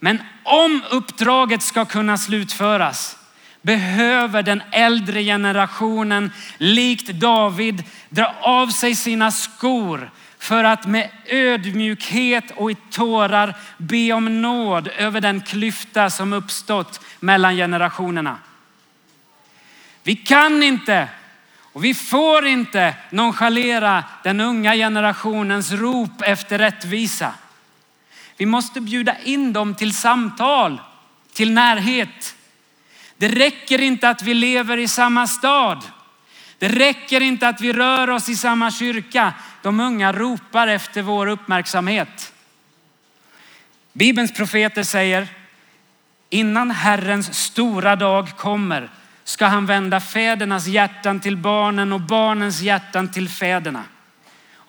Men 0.00 0.22
om 0.42 0.82
uppdraget 0.90 1.62
ska 1.62 1.84
kunna 1.84 2.18
slutföras 2.18 3.16
behöver 3.62 4.42
den 4.42 4.62
äldre 4.72 5.22
generationen 5.22 6.32
likt 6.58 7.08
David 7.08 7.84
dra 8.08 8.34
av 8.40 8.68
sig 8.68 8.94
sina 8.94 9.30
skor 9.30 10.10
för 10.38 10.64
att 10.64 10.86
med 10.86 11.10
ödmjukhet 11.26 12.50
och 12.56 12.70
i 12.70 12.76
tårar 12.90 13.56
be 13.78 14.12
om 14.12 14.42
nåd 14.42 14.88
över 14.88 15.20
den 15.20 15.40
klyfta 15.40 16.10
som 16.10 16.32
uppstått 16.32 17.00
mellan 17.20 17.56
generationerna. 17.56 18.38
Vi 20.02 20.16
kan 20.16 20.62
inte 20.62 21.08
och 21.72 21.84
vi 21.84 21.94
får 21.94 22.46
inte 22.46 22.94
nonchalera 23.10 24.04
den 24.22 24.40
unga 24.40 24.74
generationens 24.74 25.72
rop 25.72 26.22
efter 26.22 26.58
rättvisa. 26.58 27.34
Vi 28.40 28.46
måste 28.46 28.80
bjuda 28.80 29.18
in 29.18 29.52
dem 29.52 29.74
till 29.74 29.94
samtal, 29.94 30.80
till 31.32 31.52
närhet. 31.52 32.36
Det 33.16 33.28
räcker 33.28 33.80
inte 33.80 34.08
att 34.08 34.22
vi 34.22 34.34
lever 34.34 34.76
i 34.76 34.88
samma 34.88 35.26
stad. 35.26 35.84
Det 36.58 36.68
räcker 36.68 37.20
inte 37.20 37.48
att 37.48 37.60
vi 37.60 37.72
rör 37.72 38.10
oss 38.10 38.28
i 38.28 38.36
samma 38.36 38.70
kyrka. 38.70 39.34
De 39.62 39.80
unga 39.80 40.12
ropar 40.12 40.68
efter 40.68 41.02
vår 41.02 41.26
uppmärksamhet. 41.26 42.32
Bibelns 43.92 44.34
profeter 44.34 44.82
säger, 44.82 45.28
innan 46.30 46.70
Herrens 46.70 47.34
stora 47.34 47.96
dag 47.96 48.36
kommer 48.36 48.90
ska 49.24 49.46
han 49.46 49.66
vända 49.66 50.00
fädernas 50.00 50.66
hjärtan 50.66 51.20
till 51.20 51.36
barnen 51.36 51.92
och 51.92 52.00
barnens 52.00 52.60
hjärtan 52.60 53.12
till 53.12 53.28
fäderna. 53.28 53.84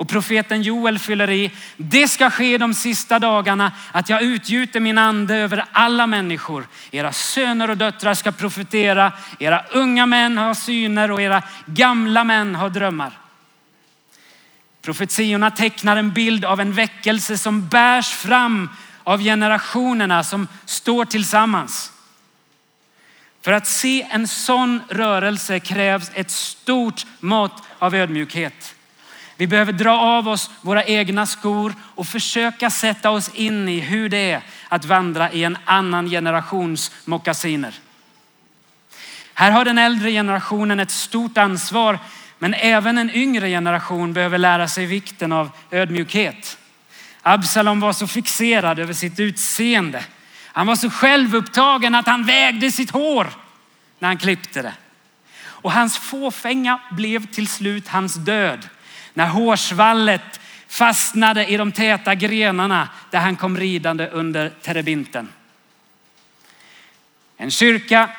Och 0.02 0.08
profeten 0.08 0.62
Joel 0.62 1.00
fyller 1.00 1.30
i, 1.30 1.52
det 1.78 2.08
ska 2.08 2.30
ske 2.30 2.58
de 2.58 2.74
sista 2.74 3.20
dagarna 3.20 3.72
att 3.92 4.10
jag 4.10 4.22
utgjuter 4.22 4.80
min 4.80 4.98
ande 4.98 5.36
över 5.36 5.66
alla 5.72 6.08
människor. 6.08 6.68
Era 6.92 7.14
söner 7.14 7.70
och 7.70 7.78
döttrar 7.78 8.14
ska 8.14 8.32
profetera, 8.32 9.12
era 9.40 9.66
unga 9.72 10.06
män 10.06 10.38
har 10.38 10.54
syner 10.54 11.12
och 11.12 11.22
era 11.22 11.44
gamla 11.66 12.24
män 12.24 12.56
har 12.56 12.70
drömmar. 12.70 13.20
Profetiorna 14.82 15.52
tecknar 15.52 15.98
en 15.98 16.12
bild 16.12 16.46
av 16.46 16.62
en 16.62 16.74
väckelse 16.74 17.38
som 17.38 17.68
bärs 17.68 18.10
fram 18.10 18.70
av 19.04 19.22
generationerna 19.22 20.24
som 20.24 20.48
står 20.66 21.06
tillsammans. 21.06 21.92
För 23.42 23.52
att 23.52 23.68
se 23.68 24.08
en 24.12 24.28
sån 24.28 24.82
rörelse 24.90 25.60
krävs 25.60 26.12
ett 26.14 26.32
stort 26.32 27.06
mått 27.20 27.64
av 27.80 27.96
ödmjukhet. 27.96 28.76
Vi 29.41 29.47
behöver 29.47 29.73
dra 29.73 29.99
av 29.99 30.27
oss 30.27 30.49
våra 30.62 30.84
egna 30.86 31.25
skor 31.25 31.73
och 31.95 32.08
försöka 32.08 32.69
sätta 32.69 33.10
oss 33.10 33.30
in 33.34 33.69
i 33.69 33.80
hur 33.80 34.10
det 34.10 34.32
är 34.32 34.41
att 34.69 34.86
vandra 34.86 35.32
i 35.32 35.43
en 35.43 35.58
annan 35.65 36.10
generations 36.10 36.91
mockasiner. 37.06 37.73
Här 39.34 39.51
har 39.51 39.65
den 39.65 39.77
äldre 39.77 40.12
generationen 40.12 40.80
ett 40.80 40.91
stort 40.91 41.38
ansvar, 41.38 41.99
men 42.39 42.54
även 42.54 42.97
en 42.97 43.10
yngre 43.10 43.49
generation 43.49 44.13
behöver 44.13 44.38
lära 44.38 44.67
sig 44.67 44.86
vikten 44.86 45.32
av 45.32 45.49
ödmjukhet. 45.71 46.58
Absalom 47.21 47.80
var 47.80 47.93
så 47.93 48.08
fixerad 48.08 48.80
över 48.80 48.93
sitt 48.93 49.19
utseende. 49.19 50.04
Han 50.45 50.67
var 50.67 50.75
så 50.75 50.89
självupptagen 50.89 51.95
att 51.95 52.08
han 52.08 52.25
vägde 52.25 52.71
sitt 52.71 52.91
hår 52.91 53.27
när 53.99 54.08
han 54.08 54.17
klippte 54.17 54.62
det. 54.62 54.73
Och 55.43 55.71
hans 55.71 55.97
fåfänga 55.97 56.80
blev 56.91 57.25
till 57.25 57.47
slut 57.47 57.88
hans 57.88 58.15
död 58.15 58.67
när 59.13 59.28
hårsvallet 59.28 60.39
fastnade 60.67 61.45
i 61.45 61.58
de 61.58 61.71
täta 61.71 62.15
grenarna 62.15 62.89
där 63.10 63.19
han 63.19 63.36
kom 63.36 63.58
ridande 63.58 64.08
under 64.08 64.50
terebinten. 64.50 65.30
En 67.38 67.52
kyrka 67.52 68.10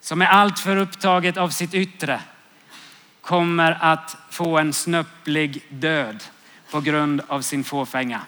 som 0.00 0.22
är 0.22 0.26
alltför 0.26 0.76
upptaget 0.76 1.36
av 1.36 1.48
sitt 1.48 1.74
yttre 1.74 2.20
kommer 3.20 3.78
att 3.80 4.16
få 4.30 4.58
en 4.58 4.72
snöplig 4.72 5.62
död 5.68 6.24
på 6.70 6.80
grund 6.80 7.22
av 7.28 7.42
sin 7.42 7.64
fåfänga. 7.64 8.20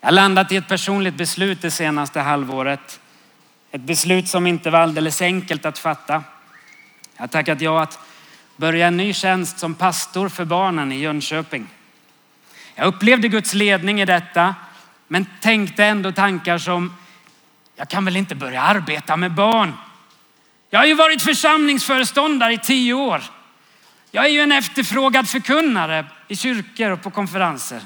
Jag 0.00 0.06
har 0.06 0.12
landat 0.12 0.52
i 0.52 0.56
ett 0.56 0.68
personligt 0.68 1.14
beslut 1.14 1.62
det 1.62 1.70
senaste 1.70 2.20
halvåret. 2.20 3.00
Ett 3.70 3.80
beslut 3.80 4.28
som 4.28 4.46
inte 4.46 4.70
var 4.70 4.78
alldeles 4.78 5.22
enkelt 5.22 5.64
att 5.64 5.78
fatta. 5.78 6.22
Jag 7.16 7.22
har 7.22 7.28
tackat 7.28 7.60
ja 7.60 7.82
att 7.82 7.98
börja 8.56 8.86
en 8.86 8.96
ny 8.96 9.12
tjänst 9.12 9.58
som 9.58 9.74
pastor 9.74 10.28
för 10.28 10.44
barnen 10.44 10.92
i 10.92 10.98
Jönköping. 10.98 11.66
Jag 12.74 12.86
upplevde 12.86 13.28
Guds 13.28 13.54
ledning 13.54 14.00
i 14.00 14.04
detta, 14.04 14.54
men 15.08 15.26
tänkte 15.40 15.84
ändå 15.84 16.12
tankar 16.12 16.58
som, 16.58 16.94
jag 17.76 17.88
kan 17.88 18.04
väl 18.04 18.16
inte 18.16 18.34
börja 18.34 18.62
arbeta 18.62 19.16
med 19.16 19.32
barn. 19.32 19.72
Jag 20.70 20.78
har 20.78 20.86
ju 20.86 20.94
varit 20.94 21.22
församlingsföreståndare 21.22 22.52
i 22.52 22.58
tio 22.58 22.94
år. 22.94 23.22
Jag 24.10 24.24
är 24.24 24.28
ju 24.28 24.40
en 24.40 24.52
efterfrågad 24.52 25.28
förkunnare 25.28 26.06
i 26.28 26.36
kyrkor 26.36 26.90
och 26.90 27.02
på 27.02 27.10
konferenser. 27.10 27.80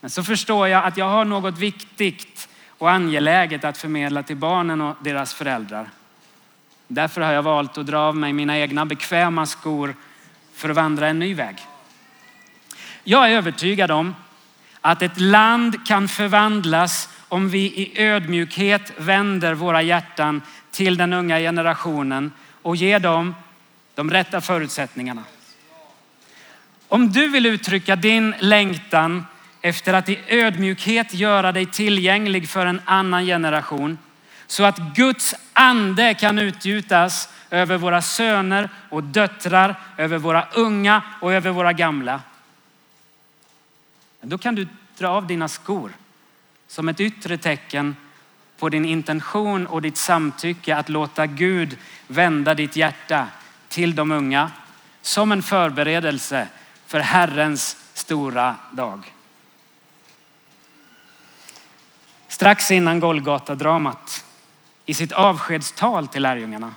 Men 0.00 0.10
så 0.10 0.24
förstår 0.24 0.68
jag 0.68 0.84
att 0.84 0.96
jag 0.96 1.08
har 1.08 1.24
något 1.24 1.58
viktigt 1.58 2.48
och 2.68 2.90
angeläget 2.90 3.64
att 3.64 3.78
förmedla 3.78 4.22
till 4.22 4.36
barnen 4.36 4.80
och 4.80 4.96
deras 5.00 5.34
föräldrar. 5.34 5.90
Därför 6.88 7.20
har 7.20 7.32
jag 7.32 7.42
valt 7.42 7.78
att 7.78 7.86
dra 7.86 7.98
av 7.98 8.16
mig 8.16 8.32
mina 8.32 8.58
egna 8.58 8.86
bekväma 8.86 9.46
skor 9.46 9.94
för 10.54 10.68
att 10.68 10.76
vandra 10.76 11.08
en 11.08 11.18
ny 11.18 11.34
väg. 11.34 11.56
Jag 13.04 13.30
är 13.30 13.36
övertygad 13.36 13.90
om 13.90 14.14
att 14.80 15.02
ett 15.02 15.20
land 15.20 15.86
kan 15.86 16.08
förvandlas 16.08 17.08
om 17.28 17.48
vi 17.48 17.58
i 17.58 18.02
ödmjukhet 18.02 18.92
vänder 18.96 19.54
våra 19.54 19.82
hjärtan 19.82 20.42
till 20.70 20.96
den 20.96 21.12
unga 21.12 21.38
generationen 21.38 22.32
och 22.62 22.76
ger 22.76 22.98
dem 22.98 23.34
de 23.94 24.10
rätta 24.10 24.40
förutsättningarna. 24.40 25.22
Om 26.88 27.12
du 27.12 27.28
vill 27.28 27.46
uttrycka 27.46 27.96
din 27.96 28.34
längtan 28.40 29.26
efter 29.60 29.94
att 29.94 30.08
i 30.08 30.18
ödmjukhet 30.28 31.14
göra 31.14 31.52
dig 31.52 31.66
tillgänglig 31.66 32.48
för 32.48 32.66
en 32.66 32.80
annan 32.84 33.26
generation 33.26 33.98
så 34.46 34.64
att 34.64 34.78
Guds 34.78 35.34
ande 35.52 36.14
kan 36.14 36.38
utgjutas 36.38 37.28
över 37.50 37.78
våra 37.78 38.02
söner 38.02 38.68
och 38.90 39.02
döttrar, 39.02 39.80
över 39.96 40.18
våra 40.18 40.48
unga 40.54 41.02
och 41.20 41.32
över 41.32 41.50
våra 41.50 41.72
gamla. 41.72 42.20
Då 44.20 44.38
kan 44.38 44.54
du 44.54 44.68
dra 44.98 45.08
av 45.08 45.26
dina 45.26 45.48
skor 45.48 45.92
som 46.68 46.88
ett 46.88 47.00
yttre 47.00 47.38
tecken 47.38 47.96
på 48.58 48.68
din 48.68 48.84
intention 48.84 49.66
och 49.66 49.82
ditt 49.82 49.96
samtycke 49.96 50.76
att 50.76 50.88
låta 50.88 51.26
Gud 51.26 51.78
vända 52.06 52.54
ditt 52.54 52.76
hjärta 52.76 53.26
till 53.68 53.94
de 53.94 54.12
unga 54.12 54.50
som 55.02 55.32
en 55.32 55.42
förberedelse 55.42 56.48
för 56.86 57.00
Herrens 57.00 57.76
stora 57.94 58.54
dag. 58.70 59.12
Strax 62.28 62.70
innan 62.70 63.00
Golgata-dramat 63.00 64.25
i 64.86 64.94
sitt 64.94 65.12
avskedstal 65.12 66.08
till 66.08 66.22
lärjungarna. 66.22 66.74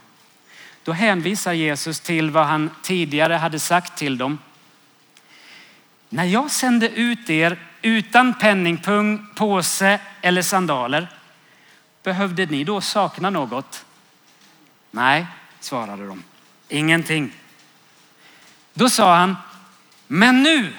Då 0.84 0.92
hänvisar 0.92 1.54
Jesus 1.54 2.00
till 2.00 2.32
vad 2.32 2.46
han 2.46 2.70
tidigare 2.82 3.34
hade 3.34 3.60
sagt 3.60 3.98
till 3.98 4.18
dem. 4.18 4.38
När 6.10 6.24
jag 6.24 6.52
sände 6.52 6.90
ut 6.90 7.30
er 7.30 7.60
utan 7.82 8.34
penningpung, 8.34 9.28
påse 9.36 10.00
eller 10.22 10.42
sandaler, 10.42 11.08
behövde 12.04 12.46
ni 12.46 12.64
då 12.64 12.82
sakna 12.82 13.30
något? 13.30 13.86
Nej, 14.92 15.28
svarade 15.60 16.08
de. 16.08 16.24
Ingenting. 16.70 17.32
Då 18.74 18.90
sa 18.90 19.16
han, 19.16 19.36
men 20.08 20.44
nu 20.44 20.74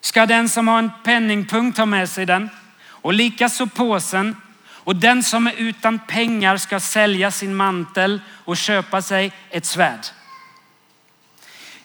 ska 0.00 0.26
den 0.26 0.48
som 0.48 0.68
har 0.68 0.78
en 0.78 0.90
penningpung 1.04 1.72
ta 1.72 1.86
med 1.86 2.08
sig 2.08 2.26
den 2.26 2.50
och 2.86 3.12
likaså 3.12 3.66
påsen 3.66 4.36
och 4.84 4.96
den 4.96 5.22
som 5.22 5.46
är 5.46 5.52
utan 5.56 5.98
pengar 5.98 6.56
ska 6.56 6.80
sälja 6.80 7.30
sin 7.30 7.54
mantel 7.54 8.20
och 8.44 8.56
köpa 8.56 9.02
sig 9.02 9.32
ett 9.50 9.66
svärd. 9.66 10.06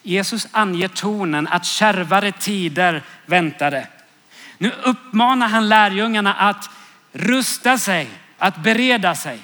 Jesus 0.02 0.48
anger 0.50 0.88
tonen 0.88 1.48
att 1.48 1.64
kärvare 1.64 2.32
tider 2.32 3.02
väntade. 3.26 3.88
Nu 4.58 4.72
uppmanar 4.82 5.48
han 5.48 5.68
lärjungarna 5.68 6.34
att 6.34 6.70
rusta 7.12 7.78
sig, 7.78 8.10
att 8.38 8.56
bereda 8.56 9.14
sig. 9.14 9.40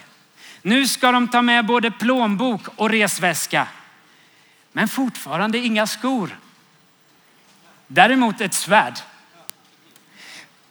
Nu 0.63 0.87
ska 0.87 1.13
de 1.13 1.29
ta 1.29 1.43
med 1.43 1.67
både 1.67 1.91
plånbok 1.91 2.63
och 2.77 2.91
resväska. 2.91 3.67
Men 4.73 4.89
fortfarande 4.89 5.59
inga 5.59 5.87
skor. 5.87 6.39
Däremot 7.87 8.41
ett 8.41 8.55
svärd. 8.55 8.95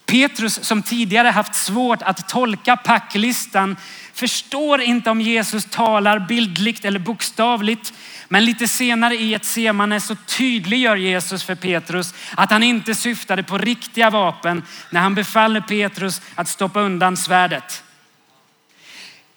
Petrus 0.06 0.64
som 0.66 0.84
tidigare 0.84 1.28
haft 1.28 1.56
svårt 1.56 2.02
att 2.02 2.30
tolka 2.30 2.78
packlistan 2.78 3.78
förstår 4.14 4.82
inte 4.82 5.10
om 5.10 5.22
Jesus 5.22 5.66
talar 5.66 6.20
bildligt 6.20 6.86
eller 6.86 7.00
bokstavligt. 7.00 7.94
Men 8.28 8.46
lite 8.46 8.68
senare 8.68 9.16
i 9.16 9.34
ett 9.34 9.46
semane 9.46 10.00
så 10.00 10.16
tydliggör 10.16 10.96
Jesus 10.96 11.44
för 11.44 11.56
Petrus 11.56 12.14
att 12.36 12.52
han 12.52 12.64
inte 12.64 12.96
syftade 12.96 13.44
på 13.44 13.58
riktiga 13.58 14.10
vapen 14.10 14.64
när 14.90 15.02
han 15.02 15.16
befaller 15.16 15.62
Petrus 15.62 16.22
att 16.36 16.48
stoppa 16.48 16.80
undan 16.80 17.18
svärdet. 17.18 17.84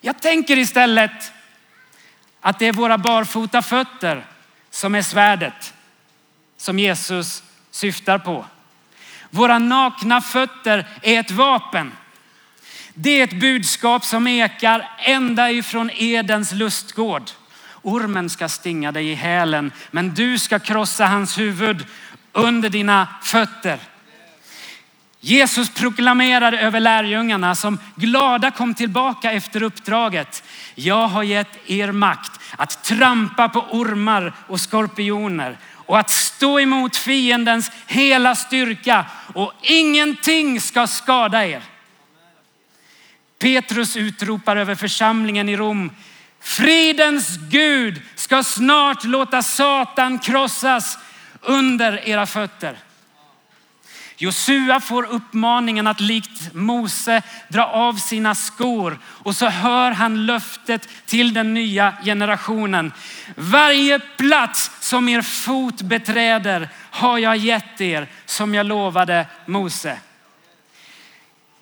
Jag 0.01 0.23
tänker 0.23 0.59
istället 0.59 1.33
att 2.41 2.59
det 2.59 2.67
är 2.67 2.73
våra 2.73 2.99
barfota 2.99 3.63
fötter 3.63 4.27
som 4.71 4.95
är 4.95 5.03
svärdet 5.03 5.75
som 6.57 6.79
Jesus 6.79 7.43
syftar 7.71 8.19
på. 8.19 8.45
Våra 9.37 9.59
nakna 9.59 10.21
fötter 10.21 10.87
är 11.03 11.21
ett 11.21 11.31
vapen. 11.31 11.93
Det 12.95 13.21
är 13.21 13.25
ett 13.25 13.41
budskap 13.41 14.05
som 14.05 14.27
ekar 14.27 14.89
ända 14.99 15.51
ifrån 15.51 15.91
Edens 15.95 16.53
lustgård. 16.53 17.31
Ormen 17.83 18.31
ska 18.31 18.49
stinga 18.49 18.93
dig 18.93 19.09
i 19.09 19.15
hälen, 19.15 19.73
men 19.91 20.15
du 20.15 20.39
ska 20.39 20.59
krossa 20.59 21.07
hans 21.07 21.39
huvud. 21.39 21.87
under 22.33 22.69
dina 22.69 23.09
fötter. 23.23 23.79
Jesus 25.21 25.75
proklamerade 25.75 26.61
över 26.61 26.81
lärjungarna 26.81 27.55
som 27.55 27.79
glada 27.95 28.51
kom 28.51 28.75
tillbaka 28.75 29.33
efter 29.33 29.63
uppdraget. 29.63 30.43
Jag 30.75 31.09
har 31.09 31.23
gett 31.23 31.71
er 31.71 31.93
makt 31.93 32.41
att 32.57 32.85
trampa 32.85 33.49
på 33.49 33.61
ormar 33.61 34.33
och 34.47 34.61
skorpioner 34.61 35.59
och 35.87 35.99
att 35.99 36.11
stå 36.11 36.61
emot 36.61 36.97
fiendens 36.97 37.71
hela 37.87 38.35
styrka 38.35 39.07
och 39.35 39.53
ingenting 39.63 40.61
ska 40.61 40.87
skada 40.87 41.47
er. 41.47 41.63
Petrus 43.39 43.97
utropar 43.97 44.57
över 44.57 44.75
församlingen 44.75 45.49
i 45.49 45.57
Rom. 45.57 45.93
Fridens 46.41 47.37
Gud 47.51 48.03
ska 48.15 48.43
snart 48.43 49.05
låta 49.05 49.43
Satan 49.43 50.19
krossas 50.19 50.99
under 51.41 52.09
era 52.09 52.27
fötter. 52.27 52.79
Josua 54.19 54.81
får 54.81 55.07
uppmaningen 55.07 55.87
att 55.87 56.01
likt 56.01 56.55
Mose 56.55 57.23
dra 57.49 57.67
av 57.67 57.95
sina 57.95 58.35
skor 58.35 58.99
och 59.05 59.37
så 59.37 59.47
hör 59.47 59.91
han 59.91 60.27
löftet 60.27 60.89
till 61.07 61.35
den 61.35 61.55
nya 61.55 61.97
generationen. 62.05 62.93
Varje 63.35 63.99
plats 63.99 64.71
som 64.81 65.09
er 65.09 65.23
fot 65.23 65.83
beträder 65.83 66.69
har 66.91 67.19
jag 67.19 67.37
gett 67.37 67.81
er 67.81 68.09
som 68.27 68.55
jag 68.55 68.67
lovade 68.67 69.27
Mose. 69.47 69.99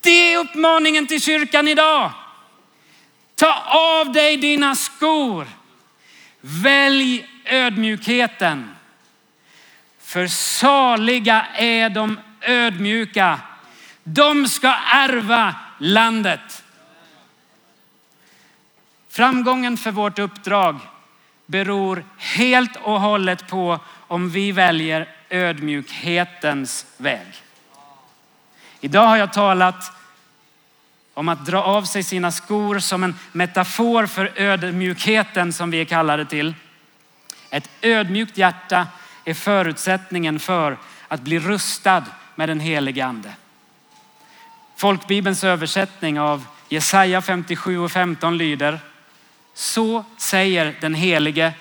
Det 0.00 0.10
är 0.10 0.38
uppmaningen 0.38 1.06
till 1.06 1.20
kyrkan 1.20 1.68
idag. 1.68 2.10
Ta 3.34 3.62
av 3.66 4.12
dig 4.12 4.36
dina 4.36 4.74
skor. 4.74 5.46
Välj 6.40 7.26
ödmjukheten. 7.44 8.74
För 10.02 10.26
saliga 10.26 11.46
är 11.56 11.90
de 11.90 12.18
ödmjuka. 12.46 13.40
De 14.04 14.48
ska 14.48 14.74
ärva 14.92 15.54
landet. 15.78 16.64
Framgången 19.08 19.76
för 19.76 19.90
vårt 19.90 20.18
uppdrag 20.18 20.80
beror 21.46 22.04
helt 22.16 22.76
och 22.76 23.00
hållet 23.00 23.48
på 23.48 23.80
om 24.06 24.30
vi 24.30 24.52
väljer 24.52 25.08
ödmjukhetens 25.28 26.86
väg. 26.96 27.26
Idag 28.80 29.06
har 29.06 29.16
jag 29.16 29.32
talat 29.32 29.92
om 31.14 31.28
att 31.28 31.46
dra 31.46 31.62
av 31.62 31.82
sig 31.82 32.02
sina 32.02 32.32
skor 32.32 32.78
som 32.78 33.04
en 33.04 33.14
metafor 33.32 34.06
för 34.06 34.32
ödmjukheten 34.36 35.52
som 35.52 35.70
vi 35.70 35.80
är 35.80 35.84
kallade 35.84 36.24
till. 36.24 36.54
Ett 37.50 37.70
ödmjukt 37.80 38.38
hjärta 38.38 38.86
är 39.24 39.34
förutsättningen 39.34 40.38
för 40.38 40.78
att 41.08 41.20
bli 41.20 41.38
rustad 41.38 42.04
med 42.34 42.48
den 42.48 42.60
helige 42.60 43.04
ande. 43.04 43.34
Folkbibelns 44.76 45.44
översättning 45.44 46.20
av 46.20 46.46
Jesaja 46.68 47.22
57 47.22 47.78
och 47.78 47.92
15 47.92 48.38
lyder 48.38 48.78
Så 49.54 50.04
säger 50.16 50.74
den 50.80 50.94
helige. 50.94 51.52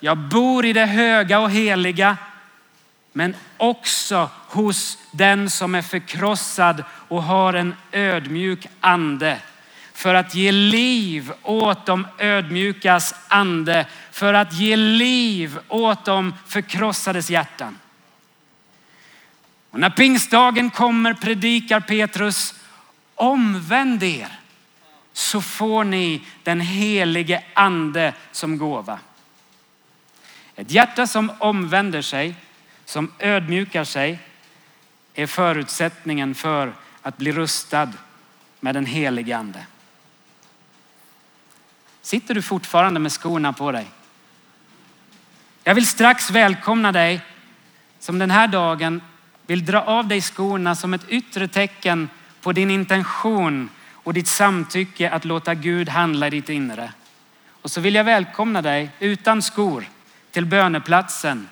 Jag 0.00 0.18
bor 0.18 0.64
i 0.64 0.72
det 0.72 0.86
höga 0.86 1.40
och 1.40 1.50
heliga 1.50 2.16
men 3.12 3.34
också 3.56 4.30
hos 4.48 4.98
den 5.10 5.50
som 5.50 5.74
är 5.74 5.82
förkrossad 5.82 6.84
och 7.08 7.22
har 7.22 7.54
en 7.54 7.74
ödmjuk 7.92 8.66
ande 8.80 9.38
för 9.94 10.14
att 10.14 10.34
ge 10.34 10.52
liv 10.52 11.32
åt 11.42 11.86
de 11.86 12.06
ödmjukas 12.18 13.14
ande, 13.28 13.86
för 14.12 14.34
att 14.34 14.52
ge 14.52 14.76
liv 14.76 15.58
åt 15.68 16.04
de 16.04 16.34
förkrossades 16.46 17.30
hjärtan. 17.30 17.78
Och 19.74 19.80
när 19.80 19.90
pingstdagen 19.90 20.70
kommer 20.70 21.14
predikar 21.14 21.80
Petrus, 21.80 22.54
omvänd 23.14 24.02
er 24.02 24.38
så 25.12 25.40
får 25.40 25.84
ni 25.84 26.22
den 26.42 26.60
helige 26.60 27.44
ande 27.54 28.14
som 28.32 28.58
gåva. 28.58 28.98
Ett 30.56 30.70
hjärta 30.70 31.06
som 31.06 31.32
omvänder 31.38 32.02
sig, 32.02 32.34
som 32.84 33.12
ödmjukar 33.18 33.84
sig, 33.84 34.18
är 35.14 35.26
förutsättningen 35.26 36.34
för 36.34 36.74
att 37.02 37.16
bli 37.16 37.32
rustad 37.32 37.92
med 38.60 38.74
den 38.74 38.86
helige 38.86 39.36
ande. 39.36 39.66
Sitter 42.02 42.34
du 42.34 42.42
fortfarande 42.42 43.00
med 43.00 43.12
skorna 43.12 43.52
på 43.52 43.72
dig? 43.72 43.86
Jag 45.64 45.74
vill 45.74 45.88
strax 45.88 46.30
välkomna 46.30 46.92
dig 46.92 47.20
som 47.98 48.18
den 48.18 48.30
här 48.30 48.48
dagen 48.48 49.00
vill 49.46 49.64
dra 49.64 49.82
av 49.82 50.08
dig 50.08 50.20
skorna 50.20 50.74
som 50.74 50.94
ett 50.94 51.08
yttre 51.08 51.48
tecken 51.48 52.08
på 52.40 52.52
din 52.52 52.70
intention 52.70 53.68
och 53.92 54.14
ditt 54.14 54.28
samtycke 54.28 55.10
att 55.10 55.24
låta 55.24 55.54
Gud 55.54 55.88
handla 55.88 56.26
i 56.26 56.30
ditt 56.30 56.48
inre. 56.48 56.92
Och 57.48 57.70
så 57.70 57.80
vill 57.80 57.94
jag 57.94 58.04
välkomna 58.04 58.62
dig 58.62 58.90
utan 59.00 59.42
skor 59.42 59.84
till 60.30 60.46
böneplatsen 60.46 61.48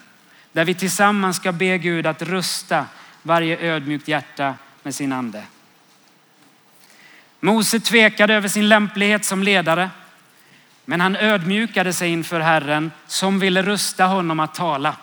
där 0.53 0.65
vi 0.65 0.75
tillsammans 0.75 1.37
ska 1.37 1.53
be 1.53 1.79
Gud 1.79 2.07
att 2.07 2.23
rusta 2.23 2.87
varje 3.23 3.59
ödmjukt 3.59 4.09
hjärta 4.09 4.55
med 4.83 4.95
sin 4.95 5.13
ande. 5.13 5.45
Mose 7.41 7.81
tvekade 7.81 8.35
över 8.35 8.49
sin 8.49 8.69
lämplighet 8.69 9.25
som 9.25 9.43
ledare, 9.43 9.91
men 10.85 11.01
han 11.01 11.17
ödmjukade 11.17 11.93
sig 11.93 12.11
inför 12.11 12.41
Herren 12.41 12.91
som 13.07 13.39
ville 13.39 13.63
rusta 13.63 14.05
honom 14.05 14.41
att 14.41 14.55
tala. 14.55 14.97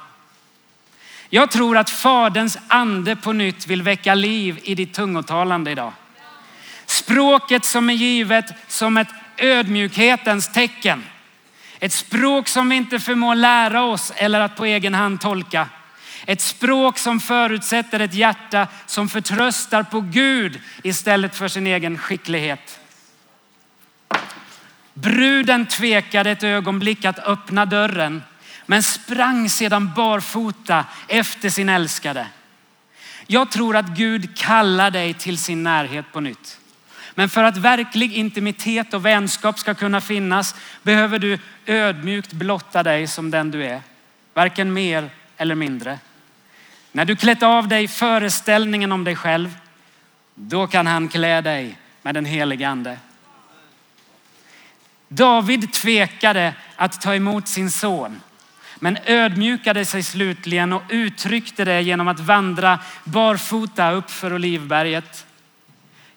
Jag 1.29 1.51
tror 1.51 1.77
att 1.77 1.89
Faderns 1.89 2.57
ande 2.67 3.15
på 3.15 3.33
nytt 3.33 3.67
vill 3.67 3.81
väcka 3.81 4.15
liv 4.15 4.59
i 4.63 4.75
ditt 4.75 4.93
tungotalande 4.93 5.71
idag. 5.71 5.93
Språket 6.85 7.65
som 7.65 7.89
är 7.89 7.93
givet 7.93 8.45
som 8.67 8.97
ett 8.97 9.07
ödmjukhetens 9.37 10.51
tecken. 10.51 11.03
Ett 11.79 11.93
språk 11.93 12.47
som 12.47 12.69
vi 12.69 12.75
inte 12.75 12.99
förmår 12.99 13.35
lära 13.35 13.83
oss 13.83 14.13
eller 14.15 14.39
att 14.39 14.55
på 14.55 14.65
egen 14.65 14.93
hand 14.93 15.21
tolka. 15.21 15.69
Ett 16.25 16.41
språk 16.41 16.97
som 16.97 17.19
förutsätter 17.19 17.99
ett 17.99 18.13
hjärta 18.13 18.67
som 18.85 19.09
förtröstar 19.09 19.83
på 19.83 20.01
Gud 20.01 20.59
istället 20.83 21.35
för 21.35 21.47
sin 21.47 21.67
egen 21.67 21.97
skicklighet. 21.97 22.79
Bruden 24.93 25.65
tvekade 25.65 26.31
ett 26.31 26.43
ögonblick 26.43 27.05
att 27.05 27.19
öppna 27.19 27.65
dörren 27.65 28.23
men 28.69 28.83
sprang 28.83 29.49
sedan 29.49 29.93
barfota 29.95 30.85
efter 31.07 31.49
sin 31.49 31.69
älskade. 31.69 32.27
Jag 33.27 33.51
tror 33.51 33.75
att 33.75 33.87
Gud 33.87 34.37
kallar 34.37 34.91
dig 34.91 35.13
till 35.13 35.37
sin 35.37 35.63
närhet 35.63 36.05
på 36.11 36.19
nytt. 36.19 36.59
Men 37.15 37.29
för 37.29 37.43
att 37.43 37.57
verklig 37.57 38.13
intimitet 38.13 38.93
och 38.93 39.05
vänskap 39.05 39.59
ska 39.59 39.73
kunna 39.73 40.01
finnas 40.01 40.55
behöver 40.83 41.19
du 41.19 41.39
ödmjukt 41.65 42.33
blotta 42.33 42.83
dig 42.83 43.07
som 43.07 43.31
den 43.31 43.51
du 43.51 43.65
är. 43.65 43.81
Varken 44.33 44.73
mer 44.73 45.09
eller 45.37 45.55
mindre. 45.55 45.99
När 46.91 47.05
du 47.05 47.15
klätt 47.15 47.43
av 47.43 47.67
dig 47.67 47.87
föreställningen 47.87 48.91
om 48.91 49.03
dig 49.03 49.15
själv, 49.15 49.57
då 50.35 50.67
kan 50.67 50.87
han 50.87 51.07
klä 51.07 51.41
dig 51.41 51.77
med 52.01 52.15
den 52.15 52.25
helige 52.25 52.67
ande. 52.67 52.97
David 55.07 55.73
tvekade 55.73 56.53
att 56.75 57.01
ta 57.01 57.15
emot 57.15 57.47
sin 57.47 57.71
son 57.71 58.21
men 58.79 58.97
ödmjukade 59.05 59.85
sig 59.85 60.03
slutligen 60.03 60.73
och 60.73 60.83
uttryckte 60.89 61.65
det 61.65 61.81
genom 61.81 62.07
att 62.07 62.19
vandra 62.19 62.79
barfota 63.03 63.91
upp 63.91 64.11
för 64.11 64.33
Olivberget. 64.33 65.25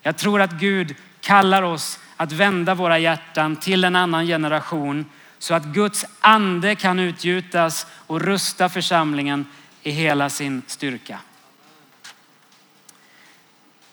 Jag 0.03 0.17
tror 0.17 0.41
att 0.41 0.53
Gud 0.53 0.95
kallar 1.21 1.63
oss 1.63 1.99
att 2.17 2.33
vända 2.33 2.75
våra 2.75 2.99
hjärtan 2.99 3.57
till 3.57 3.85
en 3.85 3.97
annan 3.97 4.27
generation 4.27 5.05
så 5.39 5.55
att 5.55 5.65
Guds 5.65 6.07
ande 6.21 6.75
kan 6.75 6.99
utgjutas 6.99 7.87
och 8.07 8.21
rusta 8.21 8.69
församlingen 8.69 9.47
i 9.83 9.91
hela 9.91 10.31
sin 10.31 10.63
styrka. 10.67 11.19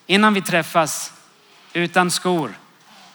Innan 0.06 0.34
vi 0.34 0.42
träffas 0.42 1.14
utan 1.74 2.12
skor 2.12 2.52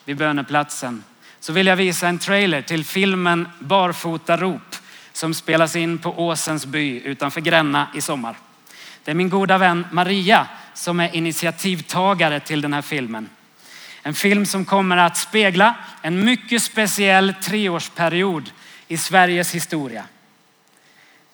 vid 0.05 0.17
böneplatsen 0.17 1.05
så 1.41 1.53
vill 1.53 1.67
jag 1.67 1.77
visa 1.77 2.09
en 2.09 2.19
trailer 2.19 2.63
till 2.63 2.85
filmen 2.85 3.49
Barfota 3.59 4.37
rop 4.37 4.77
som 5.15 5.35
spelas 5.35 5.77
in 5.77 5.99
på 5.99 6.27
Åsens 6.27 6.67
by 6.67 7.01
utanför 7.01 7.41
Gränna 7.41 7.89
i 7.95 8.01
sommar. 8.01 8.37
Det 9.05 9.11
är 9.11 9.15
min 9.15 9.29
goda 9.29 9.59
vän 9.59 9.87
Maria 9.93 10.47
som 10.75 11.01
är 11.01 11.17
initiativtagare 11.17 12.41
till 12.41 12.61
den 12.61 12.73
här 12.73 12.83
filmen. 12.83 13.29
En 14.03 14.15
film 14.15 14.47
som 14.47 14.65
kommer 14.65 14.97
att 14.97 15.17
spegla 15.17 15.75
en 16.03 16.25
mycket 16.25 16.63
speciell 16.63 17.35
treårsperiod 17.43 18.51
i 18.89 18.97
Sveriges 18.97 19.55
historia. 19.55 20.05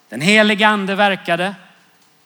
Den 0.09 0.21
heliga 0.21 0.69
ande 0.69 0.95
verkade 0.95 1.55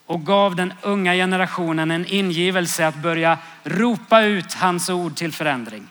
och 0.07 0.27
gav 0.27 0.57
den 0.57 0.73
unga 0.83 1.15
generationen 1.15 1.91
en 1.91 2.07
ingivelse 2.07 2.87
att 2.87 2.97
börja 2.97 3.39
ropa 3.65 4.23
ut 4.23 4.55
hans 4.55 4.89
ord 4.91 5.17
till 5.17 5.33
förändring. 5.33 5.89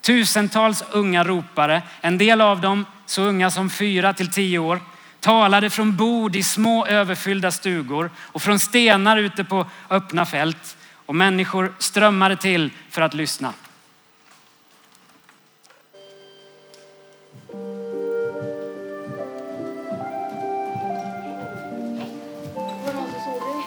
Tusentals 0.00 0.84
unga 0.90 1.24
ropare, 1.24 1.82
en 2.00 2.18
del 2.18 2.40
av 2.40 2.60
dem 2.60 2.84
så 3.06 3.22
unga 3.22 3.50
som 3.50 3.70
fyra 3.70 4.12
till 4.12 4.30
tio 4.30 4.58
år, 4.58 4.80
talade 5.20 5.70
från 5.70 5.96
bord 5.96 6.36
i 6.36 6.42
små 6.42 6.86
överfyllda 6.86 7.50
stugor 7.50 8.10
och 8.18 8.42
från 8.42 8.58
stenar 8.58 9.16
ute 9.16 9.44
på 9.44 9.66
öppna 9.90 10.26
fält. 10.26 10.76
Och 11.06 11.14
människor 11.14 11.74
strömmade 11.78 12.36
till 12.36 12.70
för 12.90 13.02
att 13.02 13.14
lyssna. 13.14 13.52
Var 22.84 22.92
någon 22.94 23.10
som 23.10 23.20
såg 23.24 23.40
dig? 23.40 23.62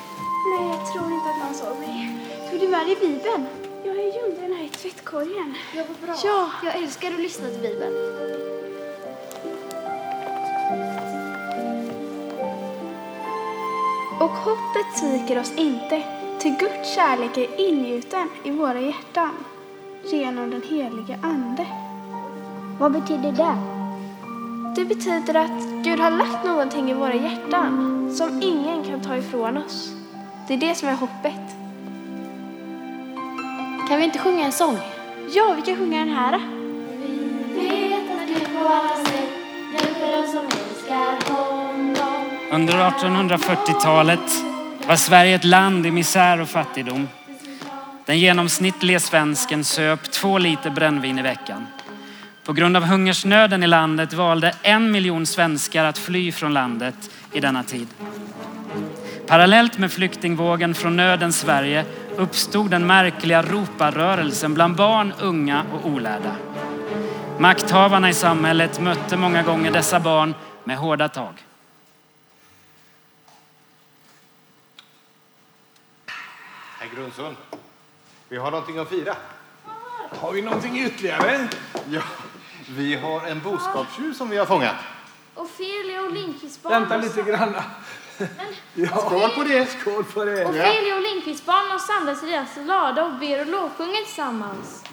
Nej, 0.52 0.68
jag 0.70 0.94
tror 0.94 1.14
inte 1.14 1.30
att 1.30 1.40
någon 1.46 1.54
såg 1.54 1.80
mig. 1.80 2.18
Tog 2.52 2.60
du 2.60 2.68
med 2.68 2.88
dig 2.88 2.96
Bibeln? 2.96 3.48
Ja, 3.86 3.92
jag 3.94 4.16
gömde 4.16 4.42
den 4.42 4.54
här 4.54 4.64
i 4.64 4.70
tvättkorgen. 4.70 5.56
Ja, 5.76 5.84
vad 5.88 5.98
bra. 5.98 6.16
Ja. 6.24 6.52
Jag 6.64 6.76
älskar 6.76 7.12
att 7.12 7.20
lyssna 7.20 7.48
till 7.50 7.62
Bibeln. 7.62 7.94
Och 14.20 14.30
hoppet 14.30 14.98
sviker 14.98 15.40
oss 15.40 15.54
inte, 15.58 16.04
till 16.40 16.56
Guds 16.60 16.96
kärlek 16.96 17.38
är 17.38 17.70
ingjuten 17.70 18.30
i 18.44 18.52
våra 18.52 18.80
hjärtan 18.80 19.32
genom 20.12 20.50
den 20.50 20.62
helige 20.70 21.20
Ande. 21.24 21.66
Vad 22.80 22.92
betyder 22.92 23.32
det? 23.32 23.58
Det 24.76 24.86
betyder 24.86 25.36
att 25.36 25.84
Gud 25.84 26.00
har 26.00 26.12
lagt 26.12 26.46
någonting 26.46 26.92
i 26.92 26.94
våra 26.94 27.16
hjärtan 27.16 28.10
som 28.16 28.42
ingen 28.42 28.84
kan 28.84 29.02
ta 29.02 29.18
ifrån 29.18 29.58
oss. 29.58 29.90
Det 30.48 30.54
är 30.54 30.58
det 30.58 30.76
som 30.76 30.90
är 30.90 30.96
hoppet. 30.96 31.56
Kan 33.90 33.98
vi 33.98 34.04
inte 34.04 34.20
sjunga 34.20 34.46
en 34.46 34.52
sång? 34.52 34.78
Ja, 35.32 35.54
vi 35.56 35.62
kan 35.62 35.76
sjunga 35.76 36.00
den 36.00 36.10
här. 36.10 36.42
vet 37.56 38.22
att 38.22 38.28
Gud 38.28 38.48
på 38.60 38.68
alla 38.68 38.96
sätt 38.96 39.19
under 42.52 42.74
1840-talet 42.74 44.20
var 44.88 44.96
Sverige 44.96 45.36
ett 45.36 45.44
land 45.44 45.86
i 45.86 45.92
misär 45.92 46.42
och 46.42 46.50
fattigdom. 46.50 47.08
Den 48.06 48.20
genomsnittlige 48.20 49.00
svensken 49.00 49.64
söp 49.64 50.12
två 50.12 50.38
liter 50.38 50.70
brännvin 50.70 51.20
i 51.20 51.22
veckan. 51.22 51.68
På 52.44 52.54
grund 52.54 52.78
av 52.78 52.84
hungersnöden 52.84 53.64
i 53.64 53.68
landet 53.68 54.14
valde 54.14 54.56
en 54.62 54.92
miljon 54.92 55.26
svenskar 55.26 55.86
att 55.86 55.98
fly 55.98 56.32
från 56.32 56.54
landet 56.54 57.10
i 57.34 57.40
denna 57.40 57.64
tid. 57.64 57.88
Parallellt 59.28 59.78
med 59.78 59.92
flyktingvågen 59.92 60.74
från 60.76 60.96
nödens 60.96 61.40
Sverige 61.40 61.86
uppstod 62.18 62.72
den 62.72 62.88
märkliga 62.88 63.42
roparrörelsen 63.42 64.54
bland 64.54 64.76
barn, 64.76 65.14
unga 65.20 65.64
och 65.74 65.90
olärda. 65.90 66.36
Makthavarna 67.40 68.10
i 68.10 68.14
samhället 68.14 68.80
mötte 68.80 69.18
många 69.18 69.44
gånger 69.44 69.72
dessa 69.72 70.00
barn 70.00 70.36
med 70.64 70.78
hårda 70.78 71.10
tag. 71.10 71.46
Herr 76.80 76.96
Grundsund, 76.96 77.36
vi 78.30 78.38
har 78.38 78.52
någonting 78.52 78.78
att 78.78 78.90
fira. 78.90 79.16
Har 80.20 80.32
vi 80.32 80.42
någonting 80.42 80.80
ytterligare? 80.80 81.48
Ja, 81.90 82.02
vi 82.70 82.96
har 82.96 83.28
en 83.28 83.42
boskapstjuv 83.42 84.14
som 84.14 84.30
vi 84.30 84.38
har 84.38 84.46
fångat. 84.46 84.76
Ofelia 85.36 86.02
och 86.02 86.12
Lindqvistbarn. 86.14 86.74
Vänta 86.74 86.98
lite 86.98 87.22
grann. 87.22 87.56
Ja, 88.74 88.88
Skål 89.06 89.30
på 89.30 89.44
det! 89.44 89.66
skål 89.82 90.04
på 90.04 90.26
det. 90.26 90.46
Ofelia 90.46 90.96
och 90.96 91.02
Lindqvistbarn 91.02 91.72
har 91.72 91.80
samlats 91.80 92.24
i 92.24 92.26
deras 92.26 92.50
lada 92.66 93.06
och 93.06 93.14
ber 93.14 93.40
och 93.42 93.48
lovsjunger 93.48 94.06
tillsammans. 94.06 94.84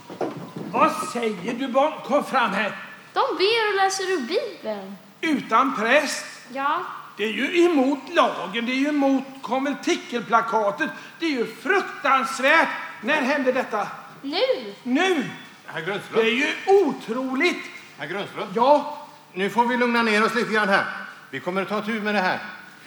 Vad 0.73 0.93
säger 1.13 1.55
du 1.55 1.69
barn? 1.69 1.93
Kom 2.05 2.25
fram 2.25 2.51
här. 2.51 2.77
De 3.13 3.21
ber 3.39 3.69
och 3.71 3.77
läser 3.77 4.05
ur 4.05 4.21
Bibeln. 4.21 4.97
Utan 5.21 5.77
präst. 5.77 6.25
Ja, 6.53 6.81
Det 7.17 7.25
är 7.25 7.29
ju 7.33 7.65
emot 7.65 7.99
lagen, 8.15 8.67
det 8.67 8.73
är 8.73 8.77
ju 8.77 8.89
emot 8.89 9.25
konventikelplakatet. 9.43 10.91
Det 11.19 11.27
är 11.27 11.31
ju 11.31 11.47
fruktansvärt. 11.63 12.69
När 13.01 13.23
hände 13.23 13.53
detta? 13.53 13.89
nu. 14.23 14.75
Nu! 14.83 15.25
Herr 15.67 15.81
Det 15.81 15.87
Grundström, 15.87 16.21
är 16.21 16.31
ju 16.31 16.47
otroligt. 16.67 17.65
herr 17.99 18.07
Grundström. 18.07 18.49
Ja, 18.55 18.99
Nu 19.33 19.51
får 19.51 19.65
vi 19.67 19.77
lugna 19.77 20.03
ner 20.03 20.25
oss 20.25 20.35
lite 20.35 20.53
grann 20.53 20.69
här. 20.69 20.85
Vi 21.31 21.41
kommer 21.41 21.63
att 21.63 21.69
ta 21.69 21.83
tur 21.83 22.01
med 22.01 22.15
det 22.15 22.21
här. 22.21 22.39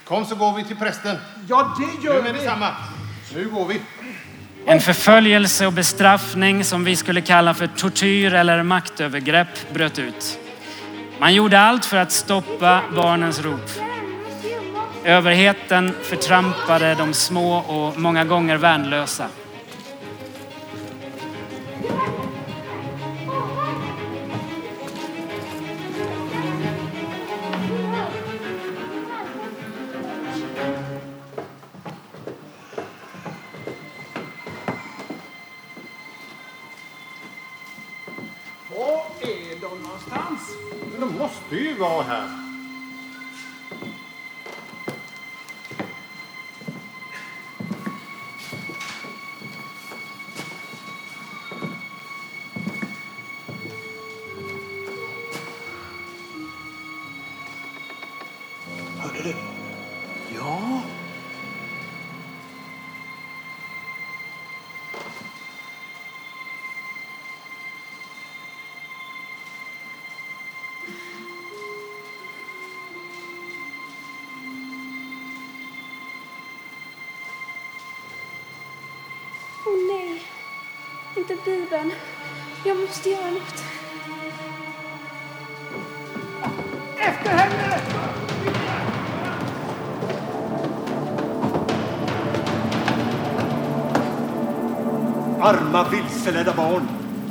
Kom 0.09 0.25
så 0.25 0.35
går 0.35 0.53
vi 0.55 0.63
till 0.63 0.75
prästen. 0.75 1.17
ja 1.49 1.75
det 1.79 1.85
Nu 1.85 2.07
gör 2.07 2.21
med 2.23 2.33
vi. 2.33 2.39
detsamma. 2.39 2.75
Nu 3.35 3.49
går 3.49 3.65
vi. 3.67 3.81
En 4.65 4.79
förföljelse 4.81 5.67
och 5.67 5.73
bestraffning 5.73 6.63
som 6.63 6.83
vi 6.83 6.95
skulle 6.95 7.21
kalla 7.21 7.53
för 7.53 7.67
tortyr 7.67 8.33
eller 8.33 8.63
maktövergrepp 8.63 9.73
bröt 9.73 9.99
ut. 9.99 10.39
Man 11.19 11.33
gjorde 11.33 11.59
allt 11.59 11.85
för 11.85 11.97
att 11.97 12.11
stoppa 12.11 12.81
barnens 12.95 13.41
rop. 13.41 13.69
Överheten 15.03 15.95
förtrampade 16.03 16.95
de 16.95 17.13
små 17.13 17.57
och 17.57 17.99
många 17.99 18.25
gånger 18.25 18.57
värnlösa. 18.57 19.27
Måste 41.79 42.13
ju 42.13 42.38
måste 82.89 83.09
göra 83.09 83.31
något. 83.31 83.63
Efter 86.97 87.29
henne! 87.29 87.79
Arma 95.41 95.89
vilseledda 95.89 96.53
barn. 96.53 96.87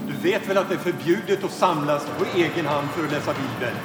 Du 0.09 0.31
vet 0.31 0.49
väl 0.49 0.59
att 0.59 0.69
det 0.69 0.75
är 0.75 0.79
förbjudet 0.79 1.45
att 1.45 1.51
samlas 1.51 2.07
på 2.19 2.25
egen 2.39 2.67
hand 2.67 2.89
för 2.91 3.05
att 3.05 3.13
läsa 3.13 3.33
Bibeln? 3.33 3.77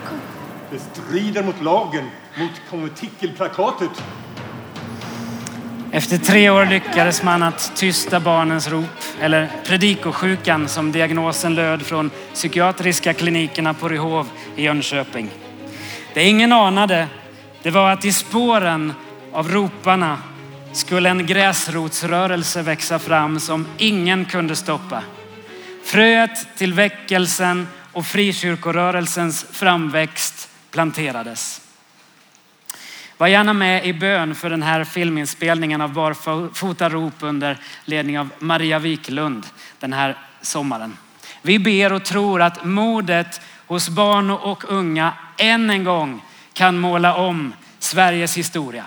Det 0.71 0.79
strider 0.79 1.43
mot 1.43 1.61
lagen, 1.61 2.09
mot 2.37 2.61
konventikelplakatet. 2.69 4.03
Efter 5.95 6.17
tre 6.17 6.49
år 6.49 6.65
lyckades 6.65 7.23
man 7.23 7.43
att 7.43 7.71
tysta 7.75 8.19
barnens 8.19 8.67
rop, 8.67 8.85
eller 9.21 9.51
predikosjukan 9.65 10.67
som 10.67 10.91
diagnosen 10.91 11.55
löd 11.55 11.81
från 11.81 12.11
psykiatriska 12.33 13.13
klinikerna 13.13 13.73
på 13.73 13.89
Ryhov 13.89 14.29
i 14.55 14.63
Jönköping. 14.63 15.29
Det 16.13 16.23
ingen 16.23 16.51
anade, 16.53 17.07
det 17.63 17.69
var 17.69 17.91
att 17.91 18.05
i 18.05 18.13
spåren 18.13 18.93
av 19.31 19.51
roparna 19.51 20.17
skulle 20.71 21.09
en 21.09 21.25
gräsrotsrörelse 21.25 22.61
växa 22.61 22.99
fram 22.99 23.39
som 23.39 23.67
ingen 23.77 24.25
kunde 24.25 24.55
stoppa. 24.55 25.03
Fröet 25.83 26.57
till 26.57 26.73
väckelsen 26.73 27.67
och 27.91 28.05
frikyrkorörelsens 28.05 29.45
framväxt 29.51 30.49
planterades. 30.71 31.62
Var 33.23 33.27
gärna 33.27 33.53
med 33.53 33.85
i 33.85 33.93
bön 33.93 34.35
för 34.35 34.49
den 34.49 34.63
här 34.63 34.83
filminspelningen 34.83 35.81
av 35.81 35.93
Barfota 35.93 36.89
rop 36.89 37.13
under 37.19 37.57
ledning 37.85 38.19
av 38.19 38.29
Maria 38.39 38.79
Wiklund 38.79 39.45
den 39.79 39.93
här 39.93 40.17
sommaren. 40.41 40.97
Vi 41.41 41.59
ber 41.59 41.93
och 41.93 42.05
tror 42.05 42.41
att 42.41 42.65
modet 42.65 43.41
hos 43.67 43.89
barn 43.89 44.31
och 44.31 44.63
unga 44.67 45.13
än 45.37 45.69
en 45.69 45.83
gång 45.83 46.21
kan 46.53 46.79
måla 46.79 47.15
om 47.15 47.53
Sveriges 47.79 48.37
historia. 48.37 48.85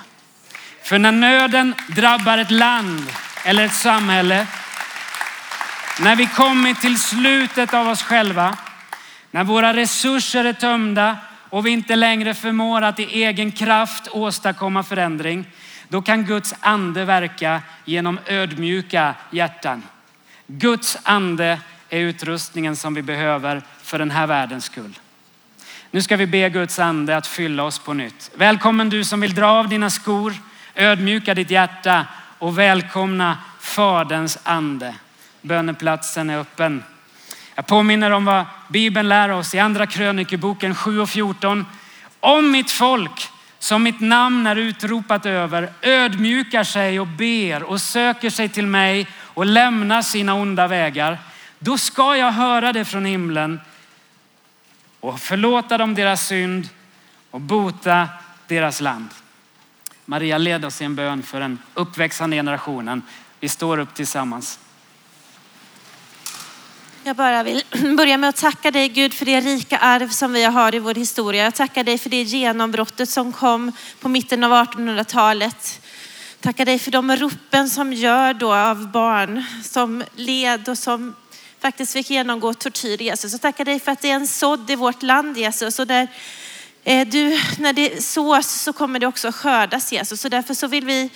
För 0.83 0.99
när 0.99 1.13
nöden 1.13 1.75
drabbar 1.89 2.39
ett 2.39 2.51
land 2.51 3.07
eller 3.45 3.65
ett 3.65 3.75
samhälle, 3.75 4.47
när 6.01 6.17
vi 6.17 6.27
kommit 6.27 6.81
till 6.81 7.01
slutet 7.01 7.75
av 7.75 7.89
oss 7.89 8.03
själva, 8.03 8.57
när 9.31 9.45
våra 9.45 9.75
resurser 9.75 10.45
är 10.45 10.53
tömda 10.53 11.17
och 11.57 11.67
vi 11.67 11.71
inte 11.71 11.97
längre 11.97 12.35
förmår 12.35 12.83
att 12.83 13.01
i 13.01 13.25
egen 13.25 13.53
kraft 13.53 14.09
åstadkomma 14.13 14.83
förändring, 14.83 15.45
då 15.89 16.03
kan 16.03 16.25
Guds 16.25 16.55
ande 16.61 17.05
verka 17.05 17.63
genom 17.85 18.19
ödmjuka 18.27 19.15
hjärtan. 19.31 19.83
Guds 20.47 20.99
ande 21.03 21.61
är 21.89 22.01
utrustningen 22.01 22.77
som 22.77 22.95
vi 22.95 23.03
behöver 23.03 23.63
för 23.83 23.99
den 23.99 24.11
här 24.11 24.27
världens 24.27 24.65
skull. 24.65 24.99
Nu 25.91 26.03
ska 26.03 26.17
vi 26.17 26.27
be 26.27 26.51
Guds 26.51 26.79
ande 26.79 27.17
att 27.17 27.27
fylla 27.27 27.63
oss 27.63 27.79
på 27.79 27.95
nytt. 27.95 28.31
Välkommen 28.35 28.91
du 28.91 29.05
som 29.05 29.21
vill 29.21 29.35
dra 29.35 29.47
av 29.47 29.69
dina 29.69 29.91
skor, 29.91 30.35
ödmjuka 30.75 31.35
ditt 31.35 31.51
hjärta 31.51 32.07
och 32.39 32.59
välkomna 32.59 33.39
Faderns 33.61 34.39
ande. 34.43 34.95
Böneplatsen 35.43 36.31
är 36.31 36.39
öppen. 36.39 36.83
Jag 37.57 37.67
påminner 37.67 38.11
om 38.11 38.25
vad 38.25 38.45
Bibeln 38.69 39.09
lär 39.09 39.29
oss 39.29 39.55
i 39.55 39.59
andra 39.59 39.87
krönikeboken 39.87 40.75
7 40.75 41.01
och 41.01 41.09
14. 41.09 41.67
Om 42.21 42.51
mitt 42.51 42.71
folk 42.71 43.29
som 43.59 43.83
mitt 43.83 44.01
namn 44.01 44.47
är 44.47 44.57
utropat 44.57 45.27
över 45.27 45.73
ödmjukar 45.83 46.65
sig 46.65 47.01
och 47.01 47.07
ber 47.07 47.63
och 47.63 47.81
söker 47.81 48.31
sig 48.31 48.49
till 48.49 48.67
mig 48.67 49.07
och 49.15 49.47
lämnar 49.47 50.03
sina 50.03 50.35
onda 50.35 50.67
vägar, 50.67 51.19
då 51.59 51.79
ska 51.79 52.17
jag 52.17 52.33
höra 52.33 52.73
det 52.73 52.85
från 52.85 53.05
himlen 53.05 53.61
och 55.01 55.21
förlåta 55.21 55.79
dem 55.79 55.95
deras 55.95 56.27
synd 56.27 56.69
och 57.31 57.41
bota 57.41 58.09
deras 58.47 58.81
land. 58.81 59.09
Maria 60.05 60.39
led 60.39 60.65
oss 60.65 60.83
i 60.83 60.85
en 60.85 60.95
bön 60.97 61.23
för 61.23 61.41
den 61.41 61.59
uppväxande 61.75 62.37
generationen. 62.37 63.03
Vi 63.41 63.49
står 63.49 63.79
upp 63.79 63.95
tillsammans. 63.95 64.59
Jag 67.07 67.17
bara 67.17 67.43
vill 67.43 67.63
börja 67.97 68.17
med 68.19 68.29
att 68.29 68.37
tacka 68.37 68.71
dig 68.71 68.89
Gud 68.89 69.15
för 69.15 69.27
det 69.27 69.41
rika 69.41 69.79
arv 69.79 70.09
som 70.09 70.33
vi 70.33 70.45
har 70.45 70.75
i 70.75 70.79
vår 70.79 70.95
historia. 70.95 71.45
Jag 71.45 71.55
tackar 71.55 71.85
dig 71.85 71.99
för 71.99 72.11
det 72.11 72.23
genombrottet 72.23 73.09
som 73.09 73.33
kom 73.33 73.73
på 74.01 74.09
mitten 74.09 74.45
av 74.45 74.53
1800-talet. 74.53 75.81
Tackar 76.41 76.65
dig 76.65 76.79
för 76.79 76.91
de 76.91 77.17
ropen 77.17 77.71
som 77.71 77.93
gör 77.93 78.35
då 78.35 78.55
av 78.55 78.91
barn 78.91 79.45
som 79.65 80.05
led 80.15 80.69
och 80.69 80.79
som 80.79 81.15
faktiskt 81.61 81.93
fick 81.93 82.11
genomgå 82.11 82.55
tortyr 82.55 83.03
Jesus. 83.03 83.33
Jag 83.33 83.41
tackar 83.41 83.65
dig 83.65 83.81
för 83.81 83.93
att 83.93 84.03
det 84.03 84.11
är 84.11 84.15
en 84.15 84.27
sådd 84.27 84.71
i 84.71 84.75
vårt 84.75 85.03
land 85.03 85.39
Jesus. 85.39 85.79
Och 85.79 85.87
där 85.87 86.09
eh, 86.85 87.09
du, 87.09 87.41
när 87.59 87.73
det 87.73 88.05
sås 88.05 88.63
så 88.63 88.73
kommer 88.73 88.99
det 88.99 89.07
också 89.07 89.33
skördas 89.33 89.93
Jesus. 89.93 90.21
Så 90.21 90.29
därför 90.29 90.55
så 90.55 90.67
vill 90.67 90.85
vi 90.85 91.11